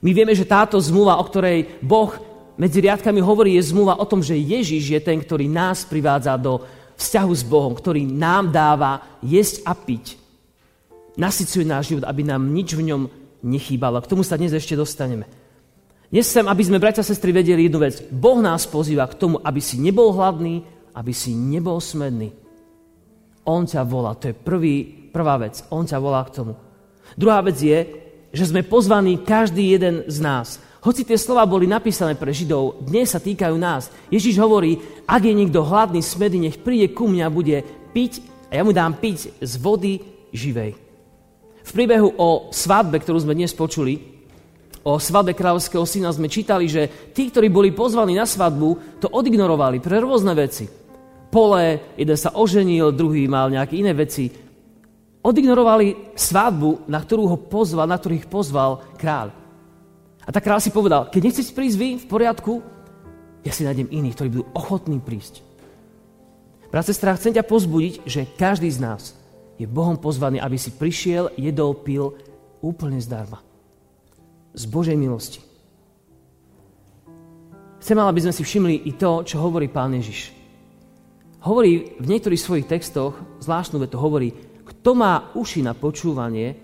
My 0.00 0.16
vieme, 0.16 0.32
že 0.32 0.48
táto 0.48 0.80
zmluva, 0.80 1.20
o 1.20 1.28
ktorej 1.28 1.84
Boh 1.84 2.16
medzi 2.56 2.80
riadkami 2.80 3.20
hovorí, 3.20 3.60
je 3.60 3.68
zmluva 3.72 4.00
o 4.00 4.08
tom, 4.08 4.24
že 4.24 4.36
Ježiš 4.36 4.96
je 4.96 5.00
ten, 5.00 5.20
ktorý 5.20 5.44
nás 5.48 5.84
privádza 5.84 6.36
do 6.40 6.64
vzťahu 6.96 7.32
s 7.36 7.44
Bohom, 7.44 7.76
ktorý 7.76 8.08
nám 8.08 8.48
dáva 8.48 9.20
jesť 9.20 9.60
a 9.68 9.76
piť. 9.76 10.16
Nasycuje 11.20 11.64
náš 11.68 11.92
život, 11.92 12.08
aby 12.08 12.24
nám 12.24 12.48
nič 12.48 12.72
v 12.72 12.92
ňom 12.92 13.02
nechýbalo. 13.44 14.00
K 14.00 14.10
tomu 14.10 14.24
sa 14.24 14.40
dnes 14.40 14.56
ešte 14.56 14.76
dostaneme. 14.76 15.28
Dnes 16.08 16.28
chcem, 16.28 16.46
aby 16.48 16.62
sme, 16.64 16.80
bratia 16.80 17.04
a 17.04 17.08
sestry, 17.08 17.34
vedeli 17.34 17.68
jednu 17.68 17.82
vec. 17.82 18.00
Boh 18.08 18.40
nás 18.40 18.64
pozýva 18.64 19.04
k 19.10 19.18
tomu, 19.18 19.36
aby 19.42 19.60
si 19.60 19.76
nebol 19.76 20.14
hladný, 20.16 20.64
aby 20.96 21.12
si 21.12 21.36
nebol 21.36 21.76
smedný. 21.82 22.32
On 23.44 23.68
ťa 23.68 23.84
volá. 23.84 24.16
To 24.16 24.32
je 24.32 24.34
prvý, 24.34 24.86
prvá 25.12 25.36
vec. 25.36 25.60
On 25.68 25.84
ťa 25.84 25.98
volá 26.00 26.24
k 26.24 26.40
tomu. 26.40 26.52
Druhá 27.14 27.44
vec 27.44 27.58
je, 27.60 27.78
že 28.32 28.48
sme 28.48 28.66
pozvaní 28.66 29.20
každý 29.22 29.76
jeden 29.76 30.04
z 30.08 30.18
nás. 30.20 30.60
Hoci 30.86 31.02
tie 31.02 31.18
slova 31.18 31.42
boli 31.50 31.66
napísané 31.66 32.14
pre 32.14 32.30
Židov, 32.30 32.78
dnes 32.86 33.10
sa 33.10 33.18
týkajú 33.18 33.58
nás. 33.58 33.90
Ježiš 34.06 34.38
hovorí, 34.38 34.78
ak 35.02 35.18
je 35.26 35.34
niekto 35.34 35.66
hladný, 35.66 35.98
smedný, 35.98 36.46
nech 36.46 36.62
príde 36.62 36.94
ku 36.94 37.10
mňa 37.10 37.26
a 37.26 37.34
bude 37.34 37.58
piť 37.90 38.22
a 38.46 38.52
ja 38.54 38.62
mu 38.62 38.70
dám 38.70 38.94
piť 38.94 39.34
z 39.42 39.52
vody 39.58 39.98
živej. 40.30 40.78
V 41.66 41.70
príbehu 41.74 42.14
o 42.14 42.54
svadbe, 42.54 43.02
ktorú 43.02 43.18
sme 43.18 43.34
dnes 43.34 43.50
počuli, 43.50 43.98
o 44.86 45.02
svadbe 45.02 45.34
kráľovského 45.34 45.82
syna 45.82 46.14
sme 46.14 46.30
čítali, 46.30 46.70
že 46.70 47.10
tí, 47.10 47.34
ktorí 47.34 47.50
boli 47.50 47.74
pozvaní 47.74 48.14
na 48.14 48.22
svadbu, 48.22 49.02
to 49.02 49.10
odignorovali 49.10 49.82
pre 49.82 49.98
rôzne 49.98 50.38
veci. 50.38 50.70
Pole, 51.34 51.98
jeden 51.98 52.14
sa 52.14 52.38
oženil, 52.38 52.94
druhý 52.94 53.26
mal 53.26 53.50
nejaké 53.50 53.74
iné 53.82 53.90
veci. 53.90 54.30
Odignorovali 55.18 56.14
svadbu, 56.14 56.86
na 56.86 57.02
ktorú 57.02 57.26
ho 57.26 57.42
pozval, 57.42 57.90
na 57.90 57.98
ktorých 57.98 58.30
pozval 58.30 58.94
kráľ. 58.94 59.45
A 60.26 60.34
tak 60.34 60.42
kráľ 60.42 60.58
si 60.58 60.74
povedal, 60.74 61.06
keď 61.06 61.20
nechcete 61.22 61.54
prísť 61.54 61.76
vy, 61.78 61.88
v 62.02 62.06
poriadku, 62.10 62.52
ja 63.46 63.54
si 63.54 63.62
nájdem 63.62 63.86
iných, 63.86 64.14
ktorí 64.18 64.28
budú 64.34 64.44
ochotní 64.58 64.98
prísť. 64.98 65.46
Brat, 66.66 66.90
sestra, 66.90 67.14
chcem 67.14 67.30
ťa 67.30 67.46
pozbudiť, 67.46 68.02
že 68.02 68.26
každý 68.34 68.66
z 68.66 68.82
nás 68.82 69.14
je 69.54 69.70
Bohom 69.70 69.94
pozvaný, 69.94 70.42
aby 70.42 70.58
si 70.58 70.74
prišiel, 70.74 71.30
jedol, 71.38 71.78
pil 71.78 72.10
úplne 72.58 72.98
zdarma 72.98 73.38
z 74.50 74.66
Božej 74.66 74.98
milosti. 74.98 75.40
Chcem, 77.78 77.94
aby 78.02 78.18
sme 78.18 78.34
si 78.34 78.42
všimli 78.42 78.90
i 78.90 78.92
to, 78.98 79.22
čo 79.22 79.38
hovorí 79.38 79.70
Pán 79.70 79.94
Ježiš. 79.94 80.34
Hovorí 81.46 81.94
v 82.02 82.06
niektorých 82.10 82.42
svojich 82.42 82.66
textoch, 82.66 83.14
zvláštnu 83.38 83.78
vetu 83.78 83.94
hovorí, 84.02 84.34
kto 84.66 84.98
má 84.98 85.30
uši 85.38 85.62
na 85.62 85.70
počúvanie, 85.70 86.58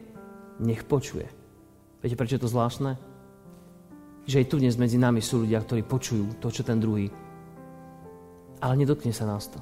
nech 0.58 0.82
počuje. 0.82 1.30
Viete, 2.02 2.18
prečo 2.18 2.34
je 2.34 2.42
to 2.42 2.50
zvláštne? 2.50 3.11
Že 4.22 4.38
aj 4.42 4.46
tu 4.46 4.56
dnes 4.62 4.74
medzi 4.78 4.98
nami 4.98 5.18
sú 5.18 5.42
ľudia, 5.42 5.58
ktorí 5.62 5.82
počujú 5.82 6.38
to, 6.38 6.48
čo 6.50 6.62
ten 6.62 6.78
druhý. 6.78 7.10
Ale 8.62 8.74
nedotkne 8.78 9.10
sa 9.10 9.26
nás 9.26 9.50
to. 9.50 9.58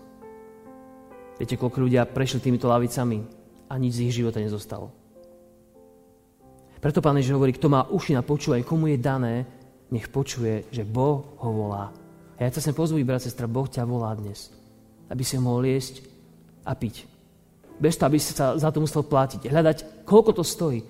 Viete, 1.40 1.56
koľko 1.56 1.88
ľudia 1.88 2.04
prešli 2.04 2.44
týmito 2.44 2.68
lavicami 2.68 3.24
a 3.72 3.74
nič 3.80 3.96
z 3.96 4.02
ich 4.04 4.16
života 4.20 4.44
nezostalo. 4.44 4.92
Preto 6.80 7.00
Pán 7.00 7.16
Ježiš 7.16 7.36
hovorí, 7.36 7.56
kto 7.56 7.72
má 7.72 7.88
uši 7.88 8.12
na 8.16 8.20
počúvanie, 8.20 8.64
komu 8.64 8.92
je 8.92 9.00
dané, 9.00 9.48
nech 9.88 10.08
počuje, 10.12 10.68
že 10.68 10.84
Boh 10.84 11.36
ho 11.40 11.50
volá. 11.52 11.92
A 12.36 12.44
ja 12.44 12.52
sa 12.52 12.60
sem 12.60 12.76
pozvú, 12.76 13.00
brat, 13.04 13.20
sestra, 13.20 13.48
Boh 13.48 13.68
ťa 13.68 13.84
volá 13.84 14.12
dnes, 14.16 14.52
aby 15.08 15.24
si 15.24 15.36
mohol 15.36 15.68
jesť 15.68 16.04
a 16.64 16.72
piť. 16.72 17.04
Bez 17.80 17.96
toho, 17.96 18.12
aby 18.12 18.20
si 18.20 18.36
sa 18.36 18.56
za 18.56 18.68
to 18.68 18.84
musel 18.84 19.04
platiť. 19.04 19.48
Hľadať, 19.48 20.04
koľko 20.04 20.40
to 20.40 20.44
stojí. 20.44 20.80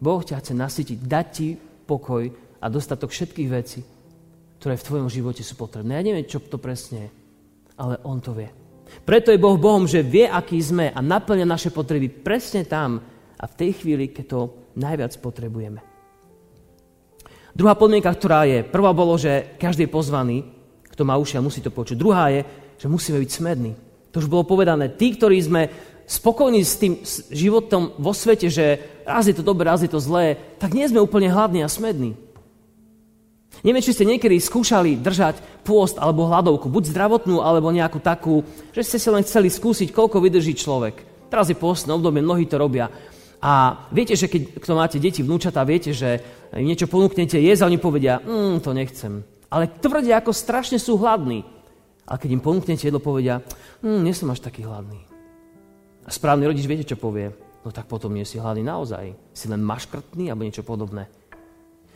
Boh 0.00 0.20
ťa 0.24 0.40
chce 0.40 0.52
nasytiť, 0.56 0.98
dať 1.04 1.26
ti 1.32 1.48
pokoj 1.84 2.28
a 2.58 2.66
dostatok 2.66 3.10
všetkých 3.10 3.48
vecí, 3.50 3.80
ktoré 4.58 4.74
v 4.74 4.86
tvojom 4.86 5.08
živote 5.08 5.42
sú 5.46 5.54
potrebné. 5.54 5.98
Ja 5.98 6.06
neviem, 6.06 6.26
čo 6.26 6.42
to 6.42 6.58
presne 6.58 7.06
je, 7.06 7.10
ale 7.78 8.02
On 8.02 8.18
to 8.18 8.34
vie. 8.34 8.50
Preto 9.04 9.30
je 9.30 9.38
Boh 9.38 9.60
Bohom, 9.60 9.84
že 9.84 10.00
vie, 10.00 10.24
aký 10.24 10.58
sme 10.58 10.90
a 10.90 10.98
naplňa 10.98 11.44
naše 11.44 11.70
potreby 11.70 12.08
presne 12.08 12.64
tam 12.64 12.98
a 13.38 13.44
v 13.44 13.54
tej 13.54 13.70
chvíli, 13.84 14.10
keď 14.10 14.24
to 14.26 14.40
najviac 14.80 15.12
potrebujeme. 15.20 15.80
Druhá 17.52 17.74
podmienka, 17.74 18.08
ktorá 18.08 18.46
je, 18.46 18.62
prvá 18.62 18.94
bolo, 18.94 19.18
že 19.18 19.58
každý 19.58 19.86
je 19.86 19.94
pozvaný, 19.94 20.36
kto 20.88 21.02
má 21.02 21.18
uši 21.18 21.38
a 21.38 21.44
musí 21.44 21.58
to 21.58 21.74
počuť. 21.74 21.98
Druhá 21.98 22.30
je, 22.30 22.42
že 22.78 22.86
musíme 22.86 23.18
byť 23.18 23.30
smední. 23.30 23.72
To 24.14 24.22
už 24.22 24.30
bolo 24.30 24.46
povedané. 24.46 24.94
Tí, 24.94 25.14
ktorí 25.14 25.36
sme 25.42 25.62
spokojní 26.08 26.62
s 26.64 26.80
tým 26.80 27.02
životom 27.28 27.98
vo 28.00 28.16
svete, 28.16 28.48
že 28.48 28.80
raz 29.04 29.28
je 29.28 29.36
to 29.36 29.44
dobré, 29.44 29.68
raz 29.68 29.84
je 29.84 29.90
to 29.90 30.00
zlé, 30.00 30.38
tak 30.56 30.72
nie 30.72 30.88
sme 30.88 31.02
úplne 31.02 31.28
hladní 31.28 31.60
a 31.60 31.68
smední. 31.68 32.16
Neviem, 33.66 33.82
či 33.82 33.94
ste 33.94 34.06
niekedy 34.06 34.38
skúšali 34.38 35.02
držať 35.02 35.64
pôst 35.66 35.98
alebo 35.98 36.30
hladovku, 36.30 36.70
buď 36.70 36.94
zdravotnú, 36.94 37.42
alebo 37.42 37.74
nejakú 37.74 37.98
takú, 37.98 38.46
že 38.70 38.86
ste 38.86 38.98
si 39.02 39.08
len 39.10 39.26
chceli 39.26 39.50
skúsiť, 39.50 39.90
koľko 39.90 40.22
vydrží 40.22 40.54
človek. 40.54 41.02
Teraz 41.26 41.50
je 41.50 41.58
pôstne 41.58 41.90
obdobie, 41.92 42.22
mnohí 42.22 42.46
to 42.46 42.56
robia. 42.56 42.86
A 43.38 43.84
viete, 43.94 44.18
že 44.18 44.26
keď 44.26 44.62
kto 44.62 44.72
máte 44.74 44.98
deti, 44.98 45.22
vnúčatá, 45.22 45.62
viete, 45.62 45.94
že 45.94 46.22
niečo 46.54 46.90
ponúknete 46.90 47.38
jesť 47.38 47.66
a 47.66 47.68
oni 47.70 47.78
povedia, 47.78 48.18
mm, 48.18 48.62
to 48.62 48.70
nechcem. 48.74 49.22
Ale 49.50 49.70
tvrdia, 49.78 50.18
ako 50.18 50.34
strašne 50.34 50.78
sú 50.78 50.98
hladní. 50.98 51.46
A 52.08 52.16
keď 52.16 52.34
im 52.34 52.42
ponúknete 52.42 52.88
jedlo, 52.88 52.98
povedia, 52.98 53.44
mm, 53.84 54.00
nie 54.02 54.14
som 54.14 54.30
až 54.30 54.42
taký 54.42 54.66
hladný. 54.66 55.02
A 56.06 56.10
správny 56.10 56.48
rodič 56.48 56.64
viete, 56.64 56.88
čo 56.88 56.96
povie? 56.96 57.30
No 57.62 57.70
tak 57.70 57.84
potom 57.84 58.14
nie 58.16 58.24
si 58.24 58.40
hladný 58.40 58.64
naozaj. 58.64 59.12
Si 59.36 59.46
len 59.46 59.60
maškrtný 59.60 60.32
alebo 60.32 60.46
niečo 60.46 60.64
podobné. 60.64 61.04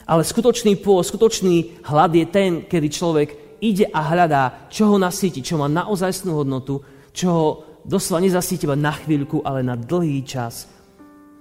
Ale 0.06 0.26
skutočný 0.26 0.78
pô, 0.82 0.99
skutočný 0.99 1.85
hlad 1.87 2.12
je 2.14 2.26
ten, 2.26 2.50
kedy 2.66 2.88
človek 2.90 3.28
ide 3.62 3.87
a 3.94 4.02
hľadá, 4.02 4.66
čo 4.66 4.90
ho 4.90 4.97
nasíti, 4.99 5.38
čo 5.38 5.54
má 5.59 5.71
naozajstnú 5.71 6.35
hodnotu, 6.35 6.82
čo 7.14 7.26
ho 7.30 7.47
doslova 7.87 8.23
nezasíti 8.23 8.66
iba 8.66 8.75
na 8.75 8.90
chvíľku, 8.90 9.47
ale 9.47 9.62
na 9.62 9.78
dlhý 9.78 10.26
čas. 10.26 10.66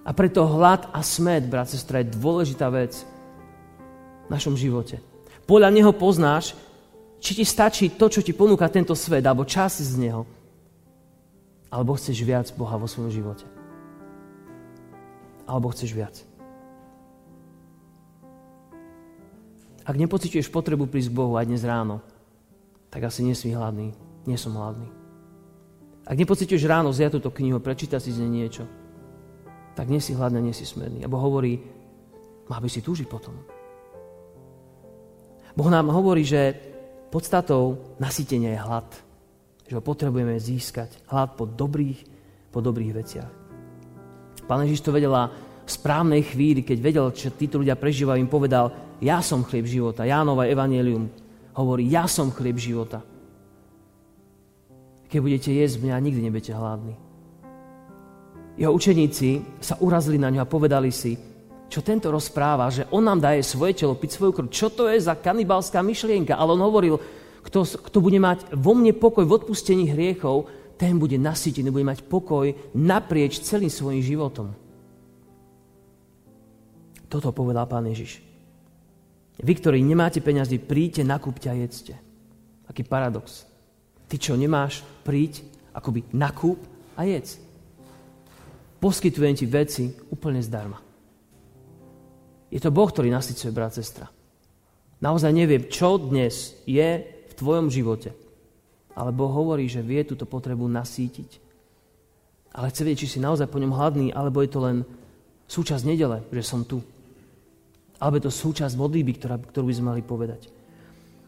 A 0.06 0.13
preto 0.13 0.46
hlad 0.46 0.89
a 0.94 1.01
smet, 1.01 1.46
brat, 1.50 1.70
sestra, 1.70 2.01
je 2.01 2.13
dôležitá 2.13 2.70
vec 2.70 2.94
v 4.25 4.30
našom 4.30 4.58
živote. 4.58 5.01
Podľa 5.46 5.70
neho 5.74 5.91
poznáš, 5.94 6.53
či 7.22 7.38
ti 7.38 7.46
stačí 7.46 7.94
to, 7.94 8.10
čo 8.10 8.25
ti 8.25 8.34
ponúka 8.34 8.65
tento 8.70 8.98
svet, 8.98 9.25
alebo 9.25 9.46
čas 9.46 9.77
z 9.82 9.94
neho, 9.98 10.25
alebo 11.70 11.94
chceš 11.98 12.18
viac 12.25 12.50
Boha 12.58 12.77
vo 12.82 12.89
svojom 12.89 13.13
živote. 13.13 13.46
Alebo 15.46 15.70
chceš 15.70 15.94
viac. 15.94 16.31
Ak 19.82 19.98
nepociťuješ 19.98 20.54
potrebu 20.54 20.86
prísť 20.86 21.10
k 21.10 21.18
Bohu 21.18 21.34
aj 21.38 21.50
dnes 21.50 21.66
ráno, 21.66 22.06
tak 22.94 23.08
asi 23.10 23.26
si 23.34 23.50
hladný. 23.50 23.96
Nie 24.30 24.38
som 24.38 24.54
hladný. 24.54 24.86
Ak 26.06 26.18
nepociťuješ 26.18 26.70
ráno 26.70 26.94
zjať 26.94 27.18
túto 27.18 27.34
knihu, 27.34 27.58
prečítať 27.58 27.98
si 27.98 28.14
z 28.14 28.22
nej 28.26 28.46
niečo, 28.46 28.66
tak 29.74 29.90
nie 29.90 30.04
si 30.04 30.14
hladný, 30.14 30.52
nie 30.52 30.56
si 30.56 30.68
smerný. 30.68 31.02
Abo 31.02 31.18
hovorí, 31.18 31.58
má 32.52 32.60
by 32.60 32.70
si 32.70 32.84
túžiť 32.84 33.08
potom. 33.08 33.34
Boh 35.56 35.70
nám 35.72 35.90
hovorí, 35.90 36.22
že 36.28 36.54
podstatou 37.10 37.96
nasytenia 37.98 38.56
je 38.56 38.64
hlad. 38.64 38.90
Že 39.68 39.78
ho 39.80 39.84
potrebujeme 39.84 40.36
získať. 40.36 40.92
Hlad 41.08 41.40
po 41.40 41.48
dobrých, 41.48 42.00
po 42.52 42.60
dobrých 42.60 42.92
veciach. 42.92 43.32
Pán 44.46 44.68
Ježiš 44.68 44.84
to 44.84 44.92
vedela 44.92 45.32
v 45.64 45.72
správnej 45.72 46.28
chvíli, 46.28 46.60
keď 46.60 46.78
vedel, 46.84 47.06
čo 47.16 47.32
títo 47.32 47.64
ľudia 47.64 47.80
prežívajú, 47.80 48.20
im 48.20 48.28
povedal, 48.28 48.90
ja 49.01 49.17
som 49.25 49.41
chlieb 49.41 49.65
života. 49.65 50.05
Jánova 50.05 50.46
evanielium 50.46 51.10
hovorí, 51.58 51.89
ja 51.89 52.05
som 52.05 52.29
chlieb 52.29 52.62
života. 52.62 53.01
Keď 55.10 55.20
budete 55.20 55.51
jesť 55.51 55.84
mňa, 55.84 56.05
nikdy 56.05 56.22
nebudete 56.24 56.53
hladní. 56.55 56.96
Jeho 58.55 58.72
učeníci 58.72 59.60
sa 59.60 59.75
urazili 59.81 60.22
na 60.22 60.29
ňo 60.29 60.46
a 60.46 60.48
povedali 60.48 60.93
si, 60.93 61.17
čo 61.72 61.81
tento 61.81 62.12
rozpráva, 62.12 62.67
že 62.67 62.86
on 62.91 63.03
nám 63.08 63.24
daje 63.24 63.41
svoje 63.48 63.79
telo, 63.79 63.96
piť 63.96 64.20
svoju 64.20 64.31
krv. 64.36 64.48
Čo 64.51 64.67
to 64.72 64.91
je 64.91 65.00
za 65.00 65.15
kanibalská 65.15 65.79
myšlienka? 65.79 66.36
Ale 66.36 66.53
on 66.53 66.62
hovoril, 66.62 67.00
kto, 67.41 67.63
kto 67.63 67.98
bude 68.03 68.20
mať 68.20 68.53
vo 68.53 68.75
mne 68.75 68.91
pokoj 68.93 69.24
v 69.24 69.36
odpustení 69.39 69.89
hriechov, 69.89 70.51
ten 70.75 71.00
bude 71.00 71.15
nasýtený, 71.15 71.72
bude 71.72 71.88
mať 71.88 72.03
pokoj 72.05 72.51
naprieč 72.75 73.39
celým 73.39 73.72
svojim 73.72 74.03
životom. 74.03 74.51
Toto 77.08 77.31
povedal 77.31 77.67
pán 77.67 77.88
Ježiš. 77.88 78.24
Vy, 79.41 79.53
ktorí 79.57 79.81
nemáte 79.81 80.21
peniazy, 80.21 80.62
príďte, 80.62 81.01
nakúpte 81.01 81.50
a 81.50 81.57
jedzte. 81.57 81.98
Aký 82.69 82.86
paradox. 82.86 83.50
Ty, 84.05 84.15
čo 84.21 84.38
nemáš, 84.38 84.86
príď, 85.01 85.41
akoby 85.74 86.05
nakúp 86.13 86.62
a 86.93 87.03
jedz. 87.07 87.41
Poskytujem 88.77 89.33
ti 89.38 89.45
veci 89.50 89.83
úplne 90.10 90.41
zdarma. 90.41 90.77
Je 92.51 92.60
to 92.60 92.69
Boh, 92.74 92.89
ktorý 92.89 93.07
nasycuje, 93.10 93.50
brat, 93.53 93.77
sestra. 93.77 94.12
Naozaj 95.01 95.31
neviem, 95.33 95.65
čo 95.71 95.98
dnes 95.98 96.53
je 96.67 97.01
v 97.01 97.33
tvojom 97.33 97.71
živote. 97.74 98.13
Ale 98.93 99.15
Boh 99.15 99.31
hovorí, 99.31 99.65
že 99.71 99.81
vie 99.81 100.03
túto 100.03 100.27
potrebu 100.27 100.67
nasítiť. 100.67 101.39
Ale 102.51 102.67
chce 102.69 102.81
vedieť, 102.83 103.00
či 103.07 103.17
si 103.17 103.19
naozaj 103.24 103.48
po 103.48 103.57
ňom 103.57 103.71
hladný, 103.71 104.12
alebo 104.12 104.43
je 104.43 104.51
to 104.51 104.60
len 104.60 104.77
súčasť 105.48 105.88
nedele, 105.88 106.19
že 106.27 106.43
som 106.43 106.67
tu. 106.67 106.83
Alebo 108.01 108.17
je 108.17 108.25
to 108.25 108.34
súčasť 108.34 108.74
modlíby, 108.74 109.22
ktorá, 109.22 109.38
ktorú 109.38 109.70
by 109.70 109.75
sme 109.77 109.89
mali 109.93 110.01
povedať. 110.01 110.50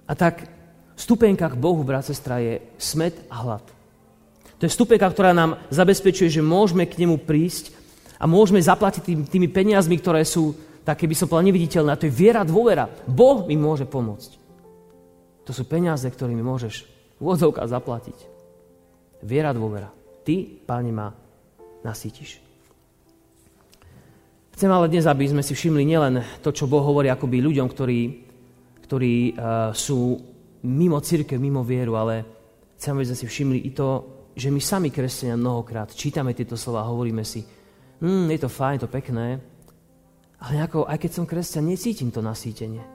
A 0.10 0.18
tak 0.18 0.50
stupenka 0.98 1.46
k 1.46 1.60
Bohu, 1.62 1.86
brat, 1.86 2.10
sestra, 2.10 2.42
je 2.42 2.60
smet 2.82 3.14
a 3.30 3.46
hlad. 3.46 3.66
To 4.58 4.66
je 4.66 4.74
stupenka, 4.74 5.06
ktorá 5.06 5.38
nám 5.38 5.62
zabezpečuje, 5.70 6.34
že 6.34 6.42
môžeme 6.42 6.90
k 6.90 6.98
nemu 6.98 7.22
prísť 7.22 7.76
a 8.18 8.26
môžeme 8.26 8.60
zaplatiť 8.60 9.02
tým, 9.04 9.20
tými 9.28 9.48
peniazmi, 9.52 10.00
ktoré 10.00 10.26
sú 10.26 10.56
také, 10.84 11.08
by 11.08 11.16
som 11.16 11.28
povedal, 11.30 11.48
neviditeľné. 11.52 11.90
A 11.94 12.00
to 12.00 12.08
je 12.08 12.16
viera, 12.16 12.44
dôvera. 12.48 12.90
Boh 13.08 13.48
mi 13.48 13.56
môže 13.56 13.88
pomôcť. 13.88 14.32
To 15.44 15.52
sú 15.52 15.68
peniaze, 15.68 16.08
ktorými 16.08 16.40
môžeš 16.40 16.88
úvodzovka 17.20 17.68
zaplatiť. 17.68 18.16
Viera, 19.24 19.56
dôvera. 19.56 19.92
Ty, 20.24 20.48
Páne, 20.64 20.92
ma 20.92 21.12
nasítiš. 21.84 22.43
Chcem 24.54 24.70
ale 24.70 24.86
dnes, 24.86 25.10
aby 25.10 25.26
sme 25.26 25.42
si 25.42 25.58
všimli 25.58 25.82
nielen 25.82 26.22
to, 26.46 26.54
čo 26.54 26.70
Boh 26.70 26.86
hovorí 26.86 27.10
akoby 27.10 27.42
ľuďom, 27.42 27.66
ktorí, 27.74 28.00
ktorí 28.86 29.34
uh, 29.34 29.74
sú 29.74 30.14
mimo 30.70 31.02
církev, 31.02 31.42
mimo 31.42 31.66
vieru, 31.66 31.98
ale 31.98 32.22
chcem, 32.78 32.94
aby 32.94 33.10
sme 33.10 33.18
si 33.18 33.26
všimli 33.26 33.60
i 33.66 33.74
to, 33.74 33.90
že 34.38 34.54
my 34.54 34.62
sami, 34.62 34.94
kresťania, 34.94 35.42
mnohokrát 35.42 35.90
čítame 35.98 36.38
tieto 36.38 36.54
slova 36.54 36.86
a 36.86 36.90
hovoríme 36.94 37.26
si, 37.26 37.42
hm, 37.98 38.30
je 38.30 38.40
to 38.46 38.50
fajn, 38.50 38.86
to 38.86 38.94
pekné, 38.94 39.42
ale 40.38 40.52
nejako, 40.54 40.86
aj 40.86 41.02
keď 41.02 41.12
som 41.18 41.26
kresťan, 41.26 41.66
necítim 41.74 42.14
to 42.14 42.22
nasýtenie. 42.22 42.86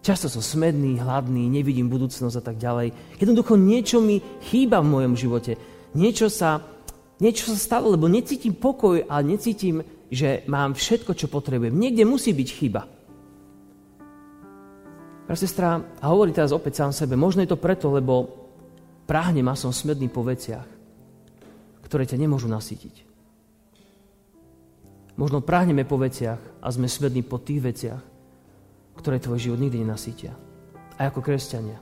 Často 0.00 0.32
som 0.32 0.40
smedný, 0.40 0.96
hladný, 0.96 1.44
nevidím 1.44 1.92
budúcnosť 1.92 2.40
a 2.40 2.44
tak 2.44 2.56
ďalej. 2.56 3.20
Jednoducho 3.20 3.60
niečo 3.60 4.00
mi 4.00 4.20
chýba 4.48 4.80
v 4.80 4.88
mojom 4.96 5.12
živote. 5.12 5.60
Niečo 5.92 6.32
sa, 6.32 6.64
niečo 7.20 7.52
sa 7.52 7.56
stalo, 7.60 7.92
lebo 7.92 8.08
necítim 8.08 8.56
pokoj 8.56 9.04
a 9.04 9.20
necítim 9.20 9.84
že 10.12 10.44
mám 10.50 10.76
všetko, 10.76 11.16
čo 11.16 11.32
potrebujem. 11.32 11.74
Niekde 11.74 12.04
musí 12.04 12.32
byť 12.36 12.48
chyba. 12.50 12.82
Brat, 15.24 15.40
sestra, 15.40 15.80
a 15.80 16.06
hovorí 16.12 16.36
teraz 16.36 16.52
opäť 16.52 16.84
sám 16.84 16.92
sebe, 16.92 17.16
možno 17.16 17.40
je 17.40 17.48
to 17.48 17.56
preto, 17.56 17.88
lebo 17.88 18.28
práhnem 19.08 19.48
a 19.48 19.56
som 19.56 19.72
smedný 19.72 20.12
po 20.12 20.20
veciach, 20.20 20.68
ktoré 21.80 22.04
ťa 22.04 22.20
nemôžu 22.20 22.44
nasýtiť. 22.48 23.04
Možno 25.14 25.40
práhneme 25.40 25.86
po 25.86 25.96
veciach 25.96 26.42
a 26.60 26.66
sme 26.74 26.90
smední 26.90 27.22
po 27.22 27.38
tých 27.38 27.62
veciach, 27.62 28.02
ktoré 28.98 29.22
tvoj 29.22 29.38
život 29.38 29.62
nikdy 29.62 29.86
nenasítia. 29.86 30.34
A 30.98 31.08
ako 31.08 31.22
kresťania. 31.22 31.78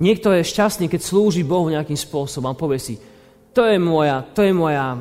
Niekto 0.00 0.32
je 0.32 0.48
šťastný, 0.48 0.88
keď 0.88 1.00
slúži 1.04 1.44
Bohu 1.44 1.68
nejakým 1.68 1.96
spôsobom 1.96 2.48
a 2.48 2.56
povie 2.56 2.80
si, 2.80 2.96
to 3.52 3.68
je 3.68 3.76
moja, 3.76 4.24
to 4.32 4.40
je 4.40 4.52
moja 4.56 4.96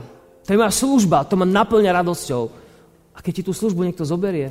to 0.50 0.58
je 0.58 0.62
moja 0.66 0.74
služba, 0.74 1.30
to 1.30 1.38
ma 1.38 1.46
naplňa 1.46 1.94
radosťou. 1.94 2.44
A 3.14 3.22
keď 3.22 3.34
ti 3.38 3.44
tú 3.46 3.54
službu 3.54 3.86
niekto 3.86 4.02
zoberie, 4.02 4.50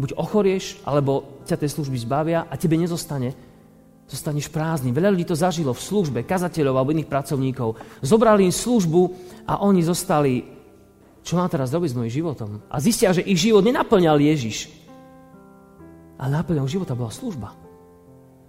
buď 0.00 0.16
ochorieš, 0.16 0.80
alebo 0.80 1.44
ťa 1.44 1.60
tej 1.60 1.76
služby 1.76 2.00
zbavia 2.00 2.48
a 2.48 2.56
tebe 2.56 2.80
nezostane, 2.80 3.36
zostaneš 4.08 4.48
prázdny. 4.48 4.96
Veľa 4.96 5.12
ľudí 5.12 5.28
to 5.28 5.36
zažilo 5.36 5.76
v 5.76 5.84
službe, 5.84 6.24
kazateľov 6.24 6.72
alebo 6.72 6.96
iných 6.96 7.12
pracovníkov. 7.12 7.76
Zobrali 8.00 8.48
im 8.48 8.54
službu 8.56 9.00
a 9.44 9.60
oni 9.60 9.84
zostali, 9.84 10.40
čo 11.20 11.36
má 11.36 11.44
teraz 11.52 11.68
robiť 11.68 11.92
s 11.92 11.98
mojim 12.00 12.16
životom? 12.16 12.64
A 12.72 12.80
zistia, 12.80 13.12
že 13.12 13.20
ich 13.20 13.36
život 13.36 13.60
nenaplňal 13.60 14.16
Ježiš. 14.24 14.72
Ale 16.16 16.32
náplňou 16.32 16.64
života 16.64 16.96
bola 16.96 17.12
služba. 17.12 17.52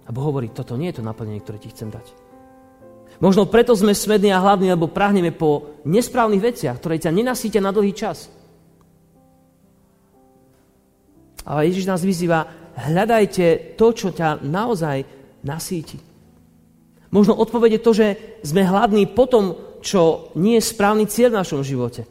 A 0.02 0.08
Boh 0.08 0.24
hovorí, 0.24 0.48
toto 0.48 0.80
nie 0.80 0.88
je 0.88 1.04
to 1.04 1.04
naplnenie, 1.04 1.44
ktoré 1.44 1.60
ti 1.60 1.68
chcem 1.68 1.92
dať. 1.92 2.21
Možno 3.22 3.46
preto 3.46 3.70
sme 3.78 3.94
smední 3.94 4.34
a 4.34 4.42
hladní, 4.42 4.74
lebo 4.74 4.90
prahneme 4.90 5.30
po 5.30 5.78
nesprávnych 5.86 6.42
veciach, 6.42 6.82
ktoré 6.82 6.98
ťa 6.98 7.14
nenasítia 7.14 7.62
na 7.62 7.70
dlhý 7.70 7.94
čas. 7.94 8.26
Ale 11.46 11.70
Ježiš 11.70 11.86
nás 11.86 12.02
vyzýva, 12.02 12.50
hľadajte 12.74 13.78
to, 13.78 13.86
čo 13.94 14.10
ťa 14.10 14.42
naozaj 14.42 15.06
nasíti. 15.46 16.02
Možno 17.14 17.38
odpovede 17.38 17.78
to, 17.78 17.94
že 17.94 18.40
sme 18.42 18.66
hladní 18.66 19.06
po 19.06 19.30
tom, 19.30 19.54
čo 19.86 20.34
nie 20.34 20.58
je 20.58 20.66
správny 20.66 21.06
cieľ 21.06 21.30
v 21.30 21.40
našom 21.46 21.62
živote. 21.62 22.02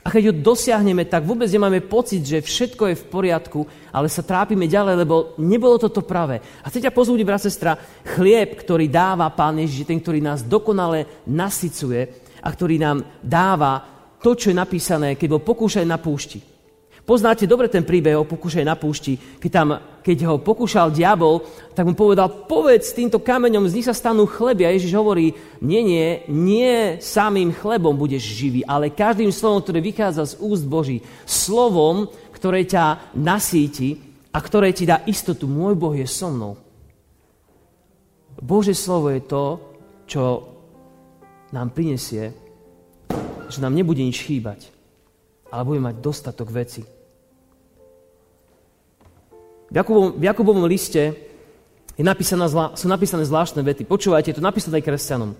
A 0.00 0.08
keď 0.08 0.32
ho 0.32 0.34
dosiahneme, 0.40 1.04
tak 1.04 1.28
vôbec 1.28 1.44
nemáme 1.52 1.84
pocit, 1.84 2.24
že 2.24 2.40
všetko 2.40 2.88
je 2.88 2.96
v 2.96 3.08
poriadku, 3.12 3.60
ale 3.92 4.08
sa 4.08 4.24
trápime 4.24 4.64
ďalej, 4.64 5.04
lebo 5.04 5.36
nebolo 5.36 5.76
toto 5.76 6.00
pravé. 6.00 6.40
A 6.64 6.72
chcem 6.72 6.88
ťa 6.88 6.96
pozvúdiť, 6.96 7.26
brat, 7.28 7.44
sestra, 7.44 7.76
chlieb, 8.16 8.56
ktorý 8.56 8.88
dáva 8.88 9.28
Pán 9.28 9.60
Ježiš, 9.60 9.84
ten, 9.84 10.00
ktorý 10.00 10.24
nás 10.24 10.40
dokonale 10.40 11.24
nasycuje 11.28 12.32
a 12.40 12.48
ktorý 12.48 12.80
nám 12.80 13.04
dáva 13.20 13.84
to, 14.24 14.32
čo 14.32 14.52
je 14.52 14.56
napísané, 14.56 15.20
keď 15.20 15.36
bol 15.36 15.42
pokúšaj 15.44 15.84
na 15.84 16.00
púšti. 16.00 16.49
Poznáte 17.10 17.42
dobre 17.42 17.66
ten 17.66 17.82
príbeh 17.82 18.14
o 18.14 18.22
pokúšaj 18.22 18.62
na 18.62 18.78
púšti, 18.78 19.18
keď, 19.42 19.50
tam, 19.50 19.68
keď 19.98 20.30
ho 20.30 20.38
pokúšal 20.38 20.94
diabol, 20.94 21.42
tak 21.74 21.82
mu 21.82 21.98
povedal, 21.98 22.46
povedz 22.46 22.94
týmto 22.94 23.18
kameňom, 23.18 23.66
z 23.66 23.82
nich 23.82 23.88
sa 23.90 23.98
stanú 23.98 24.30
chleby. 24.30 24.62
A 24.62 24.70
Ježiš 24.70 24.94
hovorí, 24.94 25.34
nie, 25.58 25.82
nie, 25.82 26.22
nie 26.30 27.02
samým 27.02 27.50
chlebom 27.50 27.98
budeš 27.98 28.30
živý, 28.30 28.62
ale 28.62 28.94
každým 28.94 29.34
slovom, 29.34 29.58
ktoré 29.58 29.82
vychádza 29.82 30.22
z 30.22 30.38
úst 30.38 30.62
Boží, 30.62 31.02
slovom, 31.26 32.06
ktoré 32.30 32.62
ťa 32.62 33.10
nasíti 33.18 33.98
a 34.30 34.38
ktoré 34.38 34.70
ti 34.70 34.86
dá 34.86 35.02
istotu, 35.02 35.50
môj 35.50 35.74
Boh 35.74 35.98
je 35.98 36.06
so 36.06 36.30
mnou. 36.30 36.62
Bože 38.38 38.70
slovo 38.70 39.10
je 39.10 39.22
to, 39.26 39.44
čo 40.06 40.22
nám 41.50 41.74
prinesie, 41.74 42.30
že 43.50 43.58
nám 43.58 43.74
nebude 43.74 43.98
nič 43.98 44.22
chýbať, 44.22 44.70
ale 45.50 45.66
budeme 45.66 45.90
mať 45.90 45.98
dostatok 45.98 46.54
veci. 46.54 46.99
V 49.70 49.74
Jakubovom, 49.78 50.18
v 50.18 50.24
Jakubovom 50.26 50.66
liste 50.66 51.14
je 51.94 52.02
napísaná, 52.02 52.50
sú 52.74 52.86
napísané 52.90 53.22
zvláštne 53.22 53.62
vety. 53.62 53.86
Počúvajte, 53.86 54.34
je 54.34 54.38
to 54.42 54.44
napísané 54.44 54.82
kresťanom. 54.82 55.38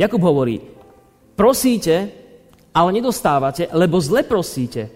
Jakub 0.00 0.24
hovorí, 0.24 0.64
prosíte, 1.36 2.08
ale 2.72 2.96
nedostávate, 2.96 3.68
lebo 3.76 4.00
zle 4.00 4.24
prosíte, 4.24 4.88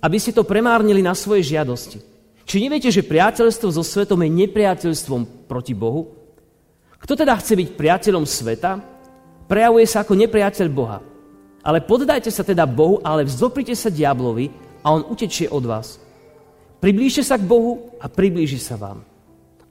aby 0.00 0.16
ste 0.16 0.32
to 0.32 0.48
premárnili 0.48 1.04
na 1.04 1.12
svoje 1.12 1.44
žiadosti. 1.52 2.00
Či 2.48 2.64
neviete, 2.64 2.88
že 2.88 3.04
priateľstvo 3.04 3.68
so 3.68 3.84
svetom 3.84 4.24
je 4.24 4.32
nepriateľstvom 4.32 5.44
proti 5.44 5.76
Bohu? 5.76 6.08
Kto 7.04 7.12
teda 7.12 7.36
chce 7.36 7.52
byť 7.52 7.68
priateľom 7.76 8.24
sveta, 8.24 8.80
prejavuje 9.44 9.84
sa 9.84 10.00
ako 10.02 10.16
nepriateľ 10.16 10.68
Boha. 10.72 11.04
Ale 11.60 11.84
poddajte 11.84 12.32
sa 12.32 12.40
teda 12.40 12.64
Bohu, 12.64 13.04
ale 13.04 13.28
vzoprite 13.28 13.76
sa 13.76 13.92
diablovi 13.92 14.48
a 14.80 14.96
on 14.96 15.04
utečie 15.04 15.52
od 15.52 15.68
vás. 15.68 15.99
Priblížte 16.80 17.20
sa 17.20 17.36
k 17.36 17.44
Bohu 17.44 17.92
a 18.00 18.08
priblíži 18.08 18.56
sa 18.56 18.80
vám. 18.80 19.04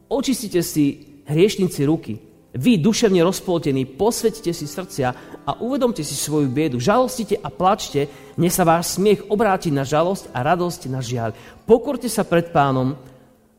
Očistite 0.06 0.62
si 0.62 1.10
hriešnici 1.26 1.82
ruky. 1.90 2.22
Vy, 2.50 2.82
duševne 2.82 3.22
rozpoltení, 3.22 3.86
posvedte 3.86 4.50
si 4.54 4.66
srdcia 4.66 5.08
a 5.46 5.52
uvedomte 5.62 6.02
si 6.02 6.14
svoju 6.18 6.50
biedu. 6.50 6.82
Žalostite 6.82 7.38
a 7.42 7.50
plačte, 7.54 8.10
nech 8.38 8.54
sa 8.54 8.66
váš 8.66 8.98
smiech 8.98 9.26
obráti 9.30 9.70
na 9.70 9.86
žalosť 9.86 10.34
a 10.34 10.42
radosť 10.42 10.82
na 10.90 11.02
žiaľ. 11.02 11.38
Pokorte 11.70 12.10
sa 12.10 12.26
pred 12.26 12.50
pánom 12.50 12.98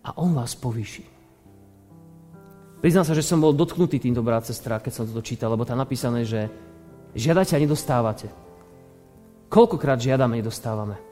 a 0.02 0.10
on 0.18 0.34
vás 0.34 0.58
povýši. 0.58 1.06
Priznám 2.82 3.06
sa, 3.06 3.14
že 3.14 3.26
som 3.26 3.38
bol 3.38 3.54
dotknutý 3.54 4.02
týmto, 4.02 4.22
brat, 4.26 4.46
sestra, 4.46 4.82
keď 4.82 4.92
som 4.94 5.06
toto 5.06 5.22
čítal, 5.22 5.54
lebo 5.54 5.66
tam 5.66 5.78
napísané, 5.78 6.26
že 6.26 6.50
žiadate 7.14 7.54
a 7.54 7.62
nedostávate. 7.62 8.26
Koľkokrát 9.50 9.98
žiadame 9.98 10.38
a 10.38 10.40
nedostávame? 10.40 11.09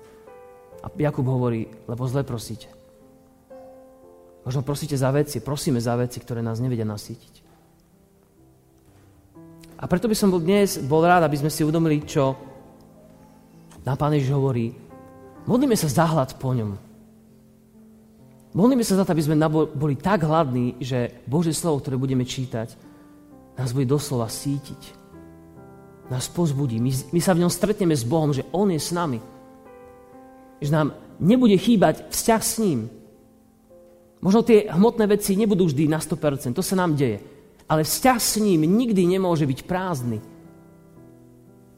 A 0.82 0.86
Jakub 0.86 1.26
hovorí, 1.26 1.66
lebo 1.90 2.06
zle 2.06 2.22
prosíte. 2.22 2.70
Možno 4.46 4.62
prosíte 4.62 4.96
za 4.96 5.10
veci, 5.10 5.42
prosíme 5.42 5.82
za 5.82 5.98
veci, 5.98 6.22
ktoré 6.22 6.40
nás 6.40 6.62
nevedia 6.62 6.86
nasítiť. 6.86 7.44
A 9.78 9.84
preto 9.86 10.10
by 10.10 10.16
som 10.16 10.32
bol 10.32 10.42
dnes 10.42 10.80
bol 10.82 11.04
rád, 11.04 11.26
aby 11.26 11.38
sme 11.38 11.50
si 11.52 11.62
uvedomili, 11.62 12.02
čo 12.02 12.34
nám 13.84 13.96
Pán 13.98 14.14
Ježiš 14.14 14.34
hovorí. 14.34 14.74
Modlíme 15.46 15.76
sa 15.78 15.86
za 15.86 16.04
hlad 16.08 16.34
po 16.40 16.50
ňom. 16.56 16.74
Modlíme 18.56 18.82
sa 18.82 18.98
za 18.98 19.04
to, 19.06 19.12
aby 19.14 19.22
sme 19.22 19.38
boli 19.76 19.94
tak 19.94 20.26
hladní, 20.26 20.80
že 20.82 21.22
Božie 21.28 21.54
slovo, 21.54 21.78
ktoré 21.78 22.00
budeme 22.00 22.26
čítať, 22.26 22.74
nás 23.54 23.70
bude 23.70 23.86
doslova 23.86 24.26
sítiť. 24.26 24.96
Nás 26.08 26.26
pozbudí. 26.32 26.80
My, 26.80 26.90
my 27.12 27.20
sa 27.20 27.36
v 27.36 27.44
ňom 27.44 27.52
stretneme 27.52 27.92
s 27.92 28.02
Bohom, 28.02 28.32
že 28.32 28.48
On 28.50 28.66
je 28.72 28.80
s 28.80 28.90
nami 28.96 29.20
že 30.58 30.70
nám 30.74 30.94
nebude 31.18 31.54
chýbať 31.58 32.10
vzťah 32.10 32.42
s 32.42 32.54
ním. 32.62 32.80
Možno 34.18 34.42
tie 34.42 34.66
hmotné 34.66 35.06
veci 35.06 35.38
nebudú 35.38 35.70
vždy 35.70 35.86
na 35.86 36.02
100%, 36.02 36.54
to 36.54 36.62
sa 36.62 36.74
nám 36.74 36.98
deje. 36.98 37.22
Ale 37.70 37.86
vzťah 37.86 38.18
s 38.18 38.34
ním 38.42 38.66
nikdy 38.66 39.06
nemôže 39.06 39.46
byť 39.46 39.60
prázdny. 39.68 40.18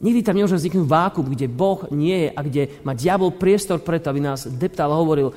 Nikdy 0.00 0.20
tam 0.24 0.40
nemôže 0.40 0.56
vzniknúť 0.56 0.88
vákup, 0.88 1.28
kde 1.28 1.44
Boh 1.44 1.84
nie 1.92 2.24
je 2.24 2.30
a 2.32 2.40
kde 2.40 2.62
má 2.80 2.96
diabol 2.96 3.36
priestor 3.36 3.84
preto, 3.84 4.08
aby 4.08 4.24
nás 4.24 4.48
deptal 4.48 4.88
a 4.88 4.96
hovoril, 4.96 5.28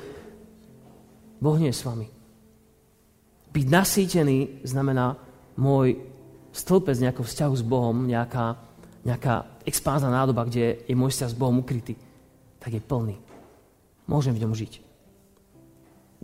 Boh 1.36 1.56
nie 1.60 1.68
je 1.68 1.76
s 1.76 1.84
vami. 1.84 2.08
Byť 3.52 3.64
nasýtený 3.68 4.64
znamená 4.64 5.20
môj 5.60 6.00
stĺpec 6.56 6.96
nejakého 6.96 7.26
vzťahu 7.28 7.54
s 7.60 7.64
Bohom, 7.66 8.08
nejaká, 8.08 8.56
nejaká 9.04 9.60
expánzna 9.68 10.08
nádoba, 10.08 10.48
kde 10.48 10.80
je 10.88 10.94
môj 10.96 11.12
vzťah 11.12 11.30
s 11.34 11.36
Bohom 11.36 11.60
ukrytý, 11.60 11.92
tak 12.56 12.72
je 12.72 12.80
plný. 12.80 13.20
Môžem 14.04 14.36
v 14.36 14.42
ňom 14.44 14.52
žiť. 14.52 14.84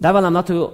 Dáva 0.01 0.25
nám 0.25 0.41
na 0.41 0.45
to 0.45 0.73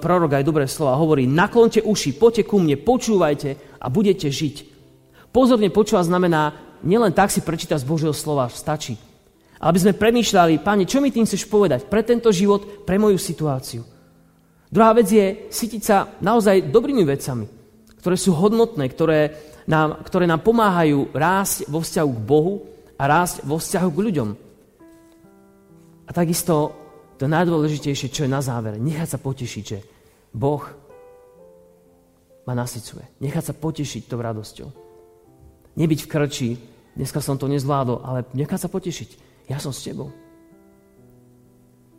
prorok 0.00 0.40
aj 0.40 0.44
dobré 0.44 0.64
slova. 0.64 0.96
Hovorí, 0.96 1.28
naklonte 1.28 1.84
uši, 1.84 2.16
poďte 2.16 2.48
ku 2.48 2.56
mne, 2.56 2.80
počúvajte 2.80 3.76
a 3.76 3.86
budete 3.92 4.32
žiť. 4.32 4.56
Pozorne 5.28 5.68
počúvať 5.68 6.08
znamená, 6.08 6.56
nielen 6.80 7.12
tak 7.12 7.28
si 7.28 7.44
prečítať 7.44 7.84
z 7.84 7.88
Božieho 7.88 8.16
slova, 8.16 8.48
stačí. 8.48 8.96
Ale 9.60 9.76
aby 9.76 9.78
sme 9.84 10.00
premýšľali, 10.00 10.64
páne, 10.64 10.88
čo 10.88 11.04
mi 11.04 11.12
tým 11.12 11.28
chceš 11.28 11.44
povedať 11.44 11.92
pre 11.92 12.00
tento 12.00 12.32
život, 12.32 12.88
pre 12.88 12.96
moju 12.96 13.20
situáciu. 13.20 13.84
Druhá 14.72 14.96
vec 14.96 15.12
je 15.12 15.52
sytiť 15.52 15.82
sa 15.84 16.16
naozaj 16.24 16.72
dobrými 16.72 17.04
vecami, 17.04 17.44
ktoré 18.00 18.16
sú 18.16 18.32
hodnotné, 18.32 18.88
ktoré 18.88 19.20
nám, 19.68 20.00
ktoré 20.08 20.24
nám 20.24 20.40
pomáhajú 20.40 21.12
rásť 21.12 21.68
vo 21.68 21.84
vzťahu 21.84 22.10
k 22.16 22.20
Bohu 22.24 22.64
a 22.96 23.04
rásť 23.04 23.44
vo 23.44 23.60
vzťahu 23.60 23.88
k 23.92 24.02
ľuďom. 24.08 24.28
A 26.08 26.10
takisto 26.16 26.72
to 27.20 27.28
najdôležitejšie, 27.28 28.08
čo 28.08 28.24
je 28.24 28.32
na 28.32 28.40
záver, 28.40 28.80
nechať 28.80 29.08
sa 29.14 29.18
potešiť, 29.20 29.64
že 29.64 29.78
Boh 30.32 30.64
ma 32.48 32.56
nasycuje. 32.56 33.04
Nechať 33.20 33.52
sa 33.52 33.54
potešiť 33.54 34.08
tou 34.08 34.16
radosťou. 34.24 34.68
Nebyť 35.76 36.00
v 36.00 36.10
krči, 36.10 36.48
dneska 36.96 37.20
som 37.20 37.36
to 37.36 37.44
nezvládol, 37.44 38.00
ale 38.00 38.24
nechať 38.32 38.60
sa 38.64 38.72
potešiť. 38.72 39.10
Ja 39.52 39.60
som 39.60 39.68
s 39.68 39.84
tebou. 39.84 40.08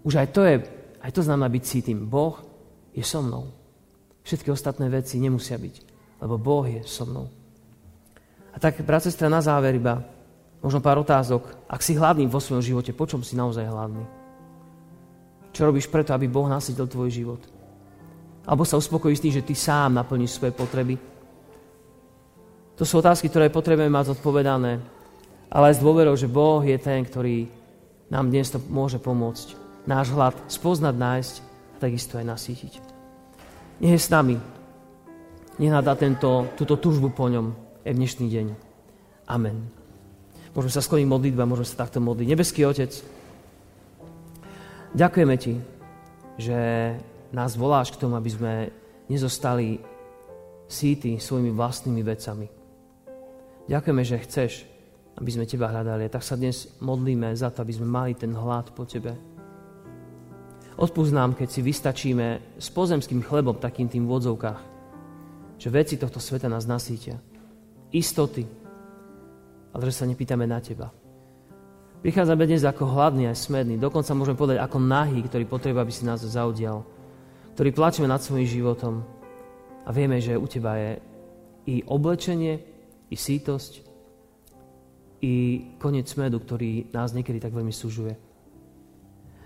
Už 0.02 0.18
aj 0.18 0.28
to 0.34 0.42
je, 0.42 0.66
aj 1.06 1.12
to 1.14 1.22
znamená 1.22 1.46
byť 1.54 1.64
cítim. 1.64 2.10
Boh 2.10 2.42
je 2.98 3.06
so 3.06 3.22
mnou. 3.22 3.54
Všetky 4.26 4.50
ostatné 4.50 4.90
veci 4.90 5.22
nemusia 5.22 5.62
byť, 5.62 5.76
lebo 6.26 6.42
Boh 6.42 6.66
je 6.66 6.82
so 6.82 7.06
mnou. 7.06 7.30
A 8.50 8.58
tak, 8.58 8.82
brat, 8.82 9.06
na 9.06 9.42
záver 9.46 9.78
iba 9.78 10.02
Možno 10.60 10.84
pár 10.84 11.00
otázok. 11.00 11.48
Ak 11.72 11.80
si 11.80 11.96
hladný 11.96 12.28
vo 12.28 12.44
svojom 12.44 12.64
živote, 12.64 12.92
po 12.92 13.08
čom 13.08 13.24
si 13.24 13.40
naozaj 13.40 13.64
hladný? 13.64 14.04
Čo 15.56 15.72
robíš 15.72 15.88
preto, 15.88 16.12
aby 16.12 16.28
Boh 16.28 16.52
nasytil 16.52 16.86
tvoj 16.86 17.10
život? 17.10 17.42
Alebo 18.44 18.68
sa 18.68 18.80
uspokojíš 18.80 19.18
s 19.20 19.24
tým, 19.24 19.36
že 19.40 19.46
ty 19.48 19.56
sám 19.56 19.96
naplníš 19.96 20.36
svoje 20.36 20.52
potreby? 20.52 20.96
To 22.80 22.84
sú 22.88 23.04
otázky, 23.04 23.28
ktoré 23.28 23.52
potrebujeme 23.52 23.92
mať 23.92 24.16
odpovedané, 24.16 24.80
ale 25.52 25.64
aj 25.72 25.76
s 25.80 25.84
dôverou, 25.84 26.16
že 26.16 26.32
Boh 26.32 26.64
je 26.64 26.80
ten, 26.80 27.04
ktorý 27.04 27.52
nám 28.08 28.32
dnes 28.32 28.48
to 28.50 28.60
môže 28.72 29.00
pomôcť. 29.04 29.56
Náš 29.84 30.12
hlad 30.16 30.36
spoznať, 30.48 30.96
nájsť 30.96 31.36
a 31.40 31.76
takisto 31.80 32.18
aj 32.20 32.26
nasýtiť. 32.26 32.74
Nech 33.84 33.96
je 33.96 34.02
s 34.02 34.12
nami. 34.12 34.40
Nech 35.60 35.72
nadá 35.72 35.96
tento, 35.96 36.52
túto 36.56 36.80
túžbu 36.80 37.12
po 37.12 37.28
ňom 37.28 37.52
aj 37.84 37.92
v 37.92 38.00
dnešný 38.00 38.28
deň. 38.32 38.48
Amen. 39.28 39.79
Môžeme 40.58 40.74
sa 40.74 40.82
skloniť 40.82 41.08
modlitba, 41.08 41.50
môžeme 41.50 41.70
sa 41.70 41.86
takto 41.86 42.02
modliť. 42.02 42.28
Nebeský 42.28 42.66
Otec, 42.66 42.90
Ďakujeme 44.90 45.36
Ti, 45.38 45.54
že 46.42 46.60
nás 47.30 47.54
voláš 47.54 47.94
k 47.94 48.02
tomu, 48.02 48.18
aby 48.18 48.30
sme 48.34 48.54
nezostali 49.06 49.78
síty 50.66 51.22
svojimi 51.22 51.54
vlastnými 51.54 52.02
vecami. 52.02 52.50
Ďakujeme, 53.70 54.02
že 54.02 54.24
chceš, 54.26 54.52
aby 55.22 55.30
sme 55.30 55.46
Teba 55.46 55.70
hľadali. 55.70 56.10
Tak 56.10 56.26
sa 56.26 56.34
dnes 56.34 56.74
modlíme 56.82 57.30
za 57.38 57.54
to, 57.54 57.62
aby 57.62 57.74
sme 57.78 57.86
mali 57.86 58.18
ten 58.18 58.34
hlad 58.34 58.74
po 58.74 58.90
Tebe. 58.90 59.14
Odpúsť 60.80 61.14
keď 61.38 61.50
si 61.54 61.62
vystačíme 61.62 62.58
s 62.58 62.68
pozemským 62.74 63.22
chlebom, 63.22 63.62
takým 63.62 63.86
tým 63.86 64.10
vodzovkách, 64.10 64.62
že 65.62 65.70
veci 65.70 66.02
tohto 66.02 66.18
sveta 66.18 66.50
nás 66.50 66.66
nasítia. 66.66 67.20
Istoty, 67.94 68.48
ale 69.74 69.82
že 69.90 69.98
sa 70.02 70.10
nepýtame 70.10 70.50
na 70.50 70.60
Teba. 70.60 70.90
Prichádzame 72.00 72.48
dnes 72.48 72.64
ako 72.64 72.88
hladný 72.96 73.28
aj 73.28 73.44
smedný, 73.44 73.76
dokonca 73.76 74.16
môžeme 74.16 74.40
povedať 74.40 74.64
ako 74.64 74.78
nahý, 74.80 75.20
ktorý 75.20 75.44
potrebuje, 75.44 75.84
aby 75.84 75.94
si 75.94 76.08
nás 76.08 76.24
zaudial, 76.24 76.88
ktorý 77.60 77.76
plačeme 77.76 78.08
nad 78.08 78.24
svojim 78.24 78.48
životom 78.48 79.04
a 79.84 79.90
vieme, 79.92 80.24
že 80.24 80.40
u 80.40 80.48
Teba 80.48 80.80
je 80.80 80.92
i 81.68 81.76
oblečenie, 81.84 82.56
i 83.12 83.16
sítosť, 83.20 83.84
i 85.20 85.34
koniec 85.76 86.08
smedu, 86.08 86.40
ktorý 86.40 86.88
nás 86.96 87.12
niekedy 87.12 87.44
tak 87.44 87.52
veľmi 87.52 87.76
súžuje. 87.76 88.16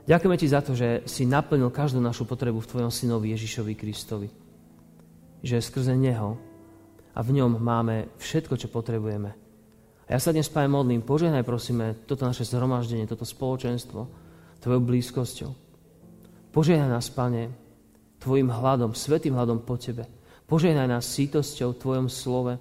Ďakujeme 0.05 0.37
Ti 0.37 0.47
za 0.53 0.61
to, 0.61 0.77
že 0.77 1.09
si 1.09 1.25
naplnil 1.25 1.73
každú 1.73 1.97
našu 1.97 2.29
potrebu 2.29 2.61
v 2.61 2.69
Tvojom 2.69 2.91
synovi 2.93 3.33
Ježišovi 3.33 3.73
Kristovi. 3.73 4.29
Že 5.41 5.57
skrze 5.63 5.97
Neho 5.97 6.37
a 7.17 7.19
v 7.25 7.29
ňom 7.41 7.57
máme 7.57 8.13
všetko, 8.21 8.61
čo 8.61 8.69
potrebujeme 8.69 9.42
a 10.03 10.09
ja 10.11 10.19
sa 10.19 10.35
dnes, 10.35 10.51
Pane, 10.51 10.67
modlím, 10.67 10.99
požehnaj, 10.99 11.47
prosíme, 11.47 11.95
toto 12.03 12.27
naše 12.27 12.43
zhromaždenie, 12.43 13.07
toto 13.07 13.23
spoločenstvo, 13.23 14.01
Tvojou 14.59 14.81
blízkosťou. 14.83 15.51
Požehnaj 16.51 16.91
nás, 16.91 17.07
Pane, 17.07 17.51
Tvojim 18.19 18.51
hladom, 18.51 18.91
svetým 18.91 19.35
hladom 19.35 19.63
po 19.63 19.79
Tebe. 19.79 20.07
Požehnaj 20.47 20.87
nás 20.91 21.07
sítosťou 21.07 21.75
v 21.75 21.79
Tvojom 21.79 22.07
slove, 22.11 22.53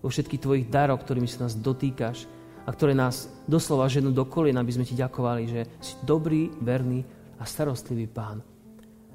vo 0.00 0.08
všetkých 0.08 0.40
Tvojich 0.44 0.66
daroch, 0.68 1.00
ktorými 1.00 1.28
sa 1.28 1.48
nás 1.48 1.56
dotýkaš 1.56 2.24
a 2.64 2.72
ktoré 2.72 2.92
nás 2.92 3.32
doslova 3.48 3.88
ženú 3.88 4.12
do 4.12 4.28
kolien, 4.28 4.56
aby 4.60 4.72
sme 4.72 4.84
Ti 4.84 4.96
ďakovali, 4.96 5.42
že 5.48 5.60
si 5.80 5.96
dobrý, 6.04 6.52
verný 6.60 7.04
a 7.40 7.48
starostlivý 7.48 8.08
Pán. 8.12 8.44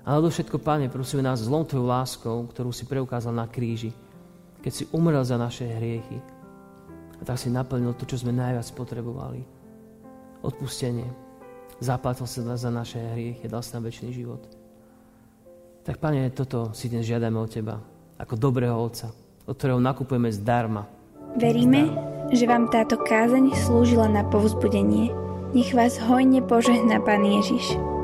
Ale 0.05 0.25
do 0.25 0.29
všetko, 0.29 0.57
Pane, 0.61 0.89
prosíme 0.89 1.21
nás 1.21 1.45
zlom 1.45 1.65
Tvojou 1.65 1.85
láskou, 1.85 2.37
ktorú 2.49 2.73
si 2.73 2.89
preukázal 2.89 3.33
na 3.33 3.45
kríži, 3.45 3.93
keď 4.61 4.71
si 4.73 4.83
umrel 4.93 5.21
za 5.21 5.37
naše 5.37 5.69
hriechy, 5.69 6.17
a 7.19 7.21
tak 7.23 7.39
si 7.39 7.47
naplnil 7.51 7.95
to, 7.95 8.03
čo 8.03 8.21
sme 8.21 8.35
najviac 8.35 8.67
potrebovali. 8.75 9.45
Odpustenie. 10.43 11.07
Zaplatil 11.79 12.27
sa 12.27 12.55
za 12.55 12.71
naše 12.71 12.99
hriechy, 12.99 13.51
dal 13.51 13.59
sa 13.59 13.77
nám 13.77 13.91
väčší 13.91 14.15
život. 14.15 14.41
Tak, 15.85 16.01
Pane, 16.01 16.33
toto 16.33 16.73
si 16.73 16.89
dnes 16.89 17.05
žiadame 17.05 17.37
od 17.37 17.51
Teba, 17.51 17.77
ako 18.17 18.33
dobrého 18.39 18.73
Otca, 18.73 19.13
od 19.45 19.53
ktorého 19.53 19.77
nakupujeme 19.77 20.33
zdarma. 20.33 20.89
Veríme, 21.35 21.93
že 22.33 22.47
vám 22.47 22.71
táto 22.71 22.97
kázeň 22.97 23.53
slúžila 23.53 24.09
na 24.09 24.25
povzbudenie. 24.25 25.13
Nech 25.53 25.75
vás 25.77 25.99
hojne 26.01 26.41
požehná 26.41 26.97
Pán 27.03 27.21
Ježiš. 27.21 27.94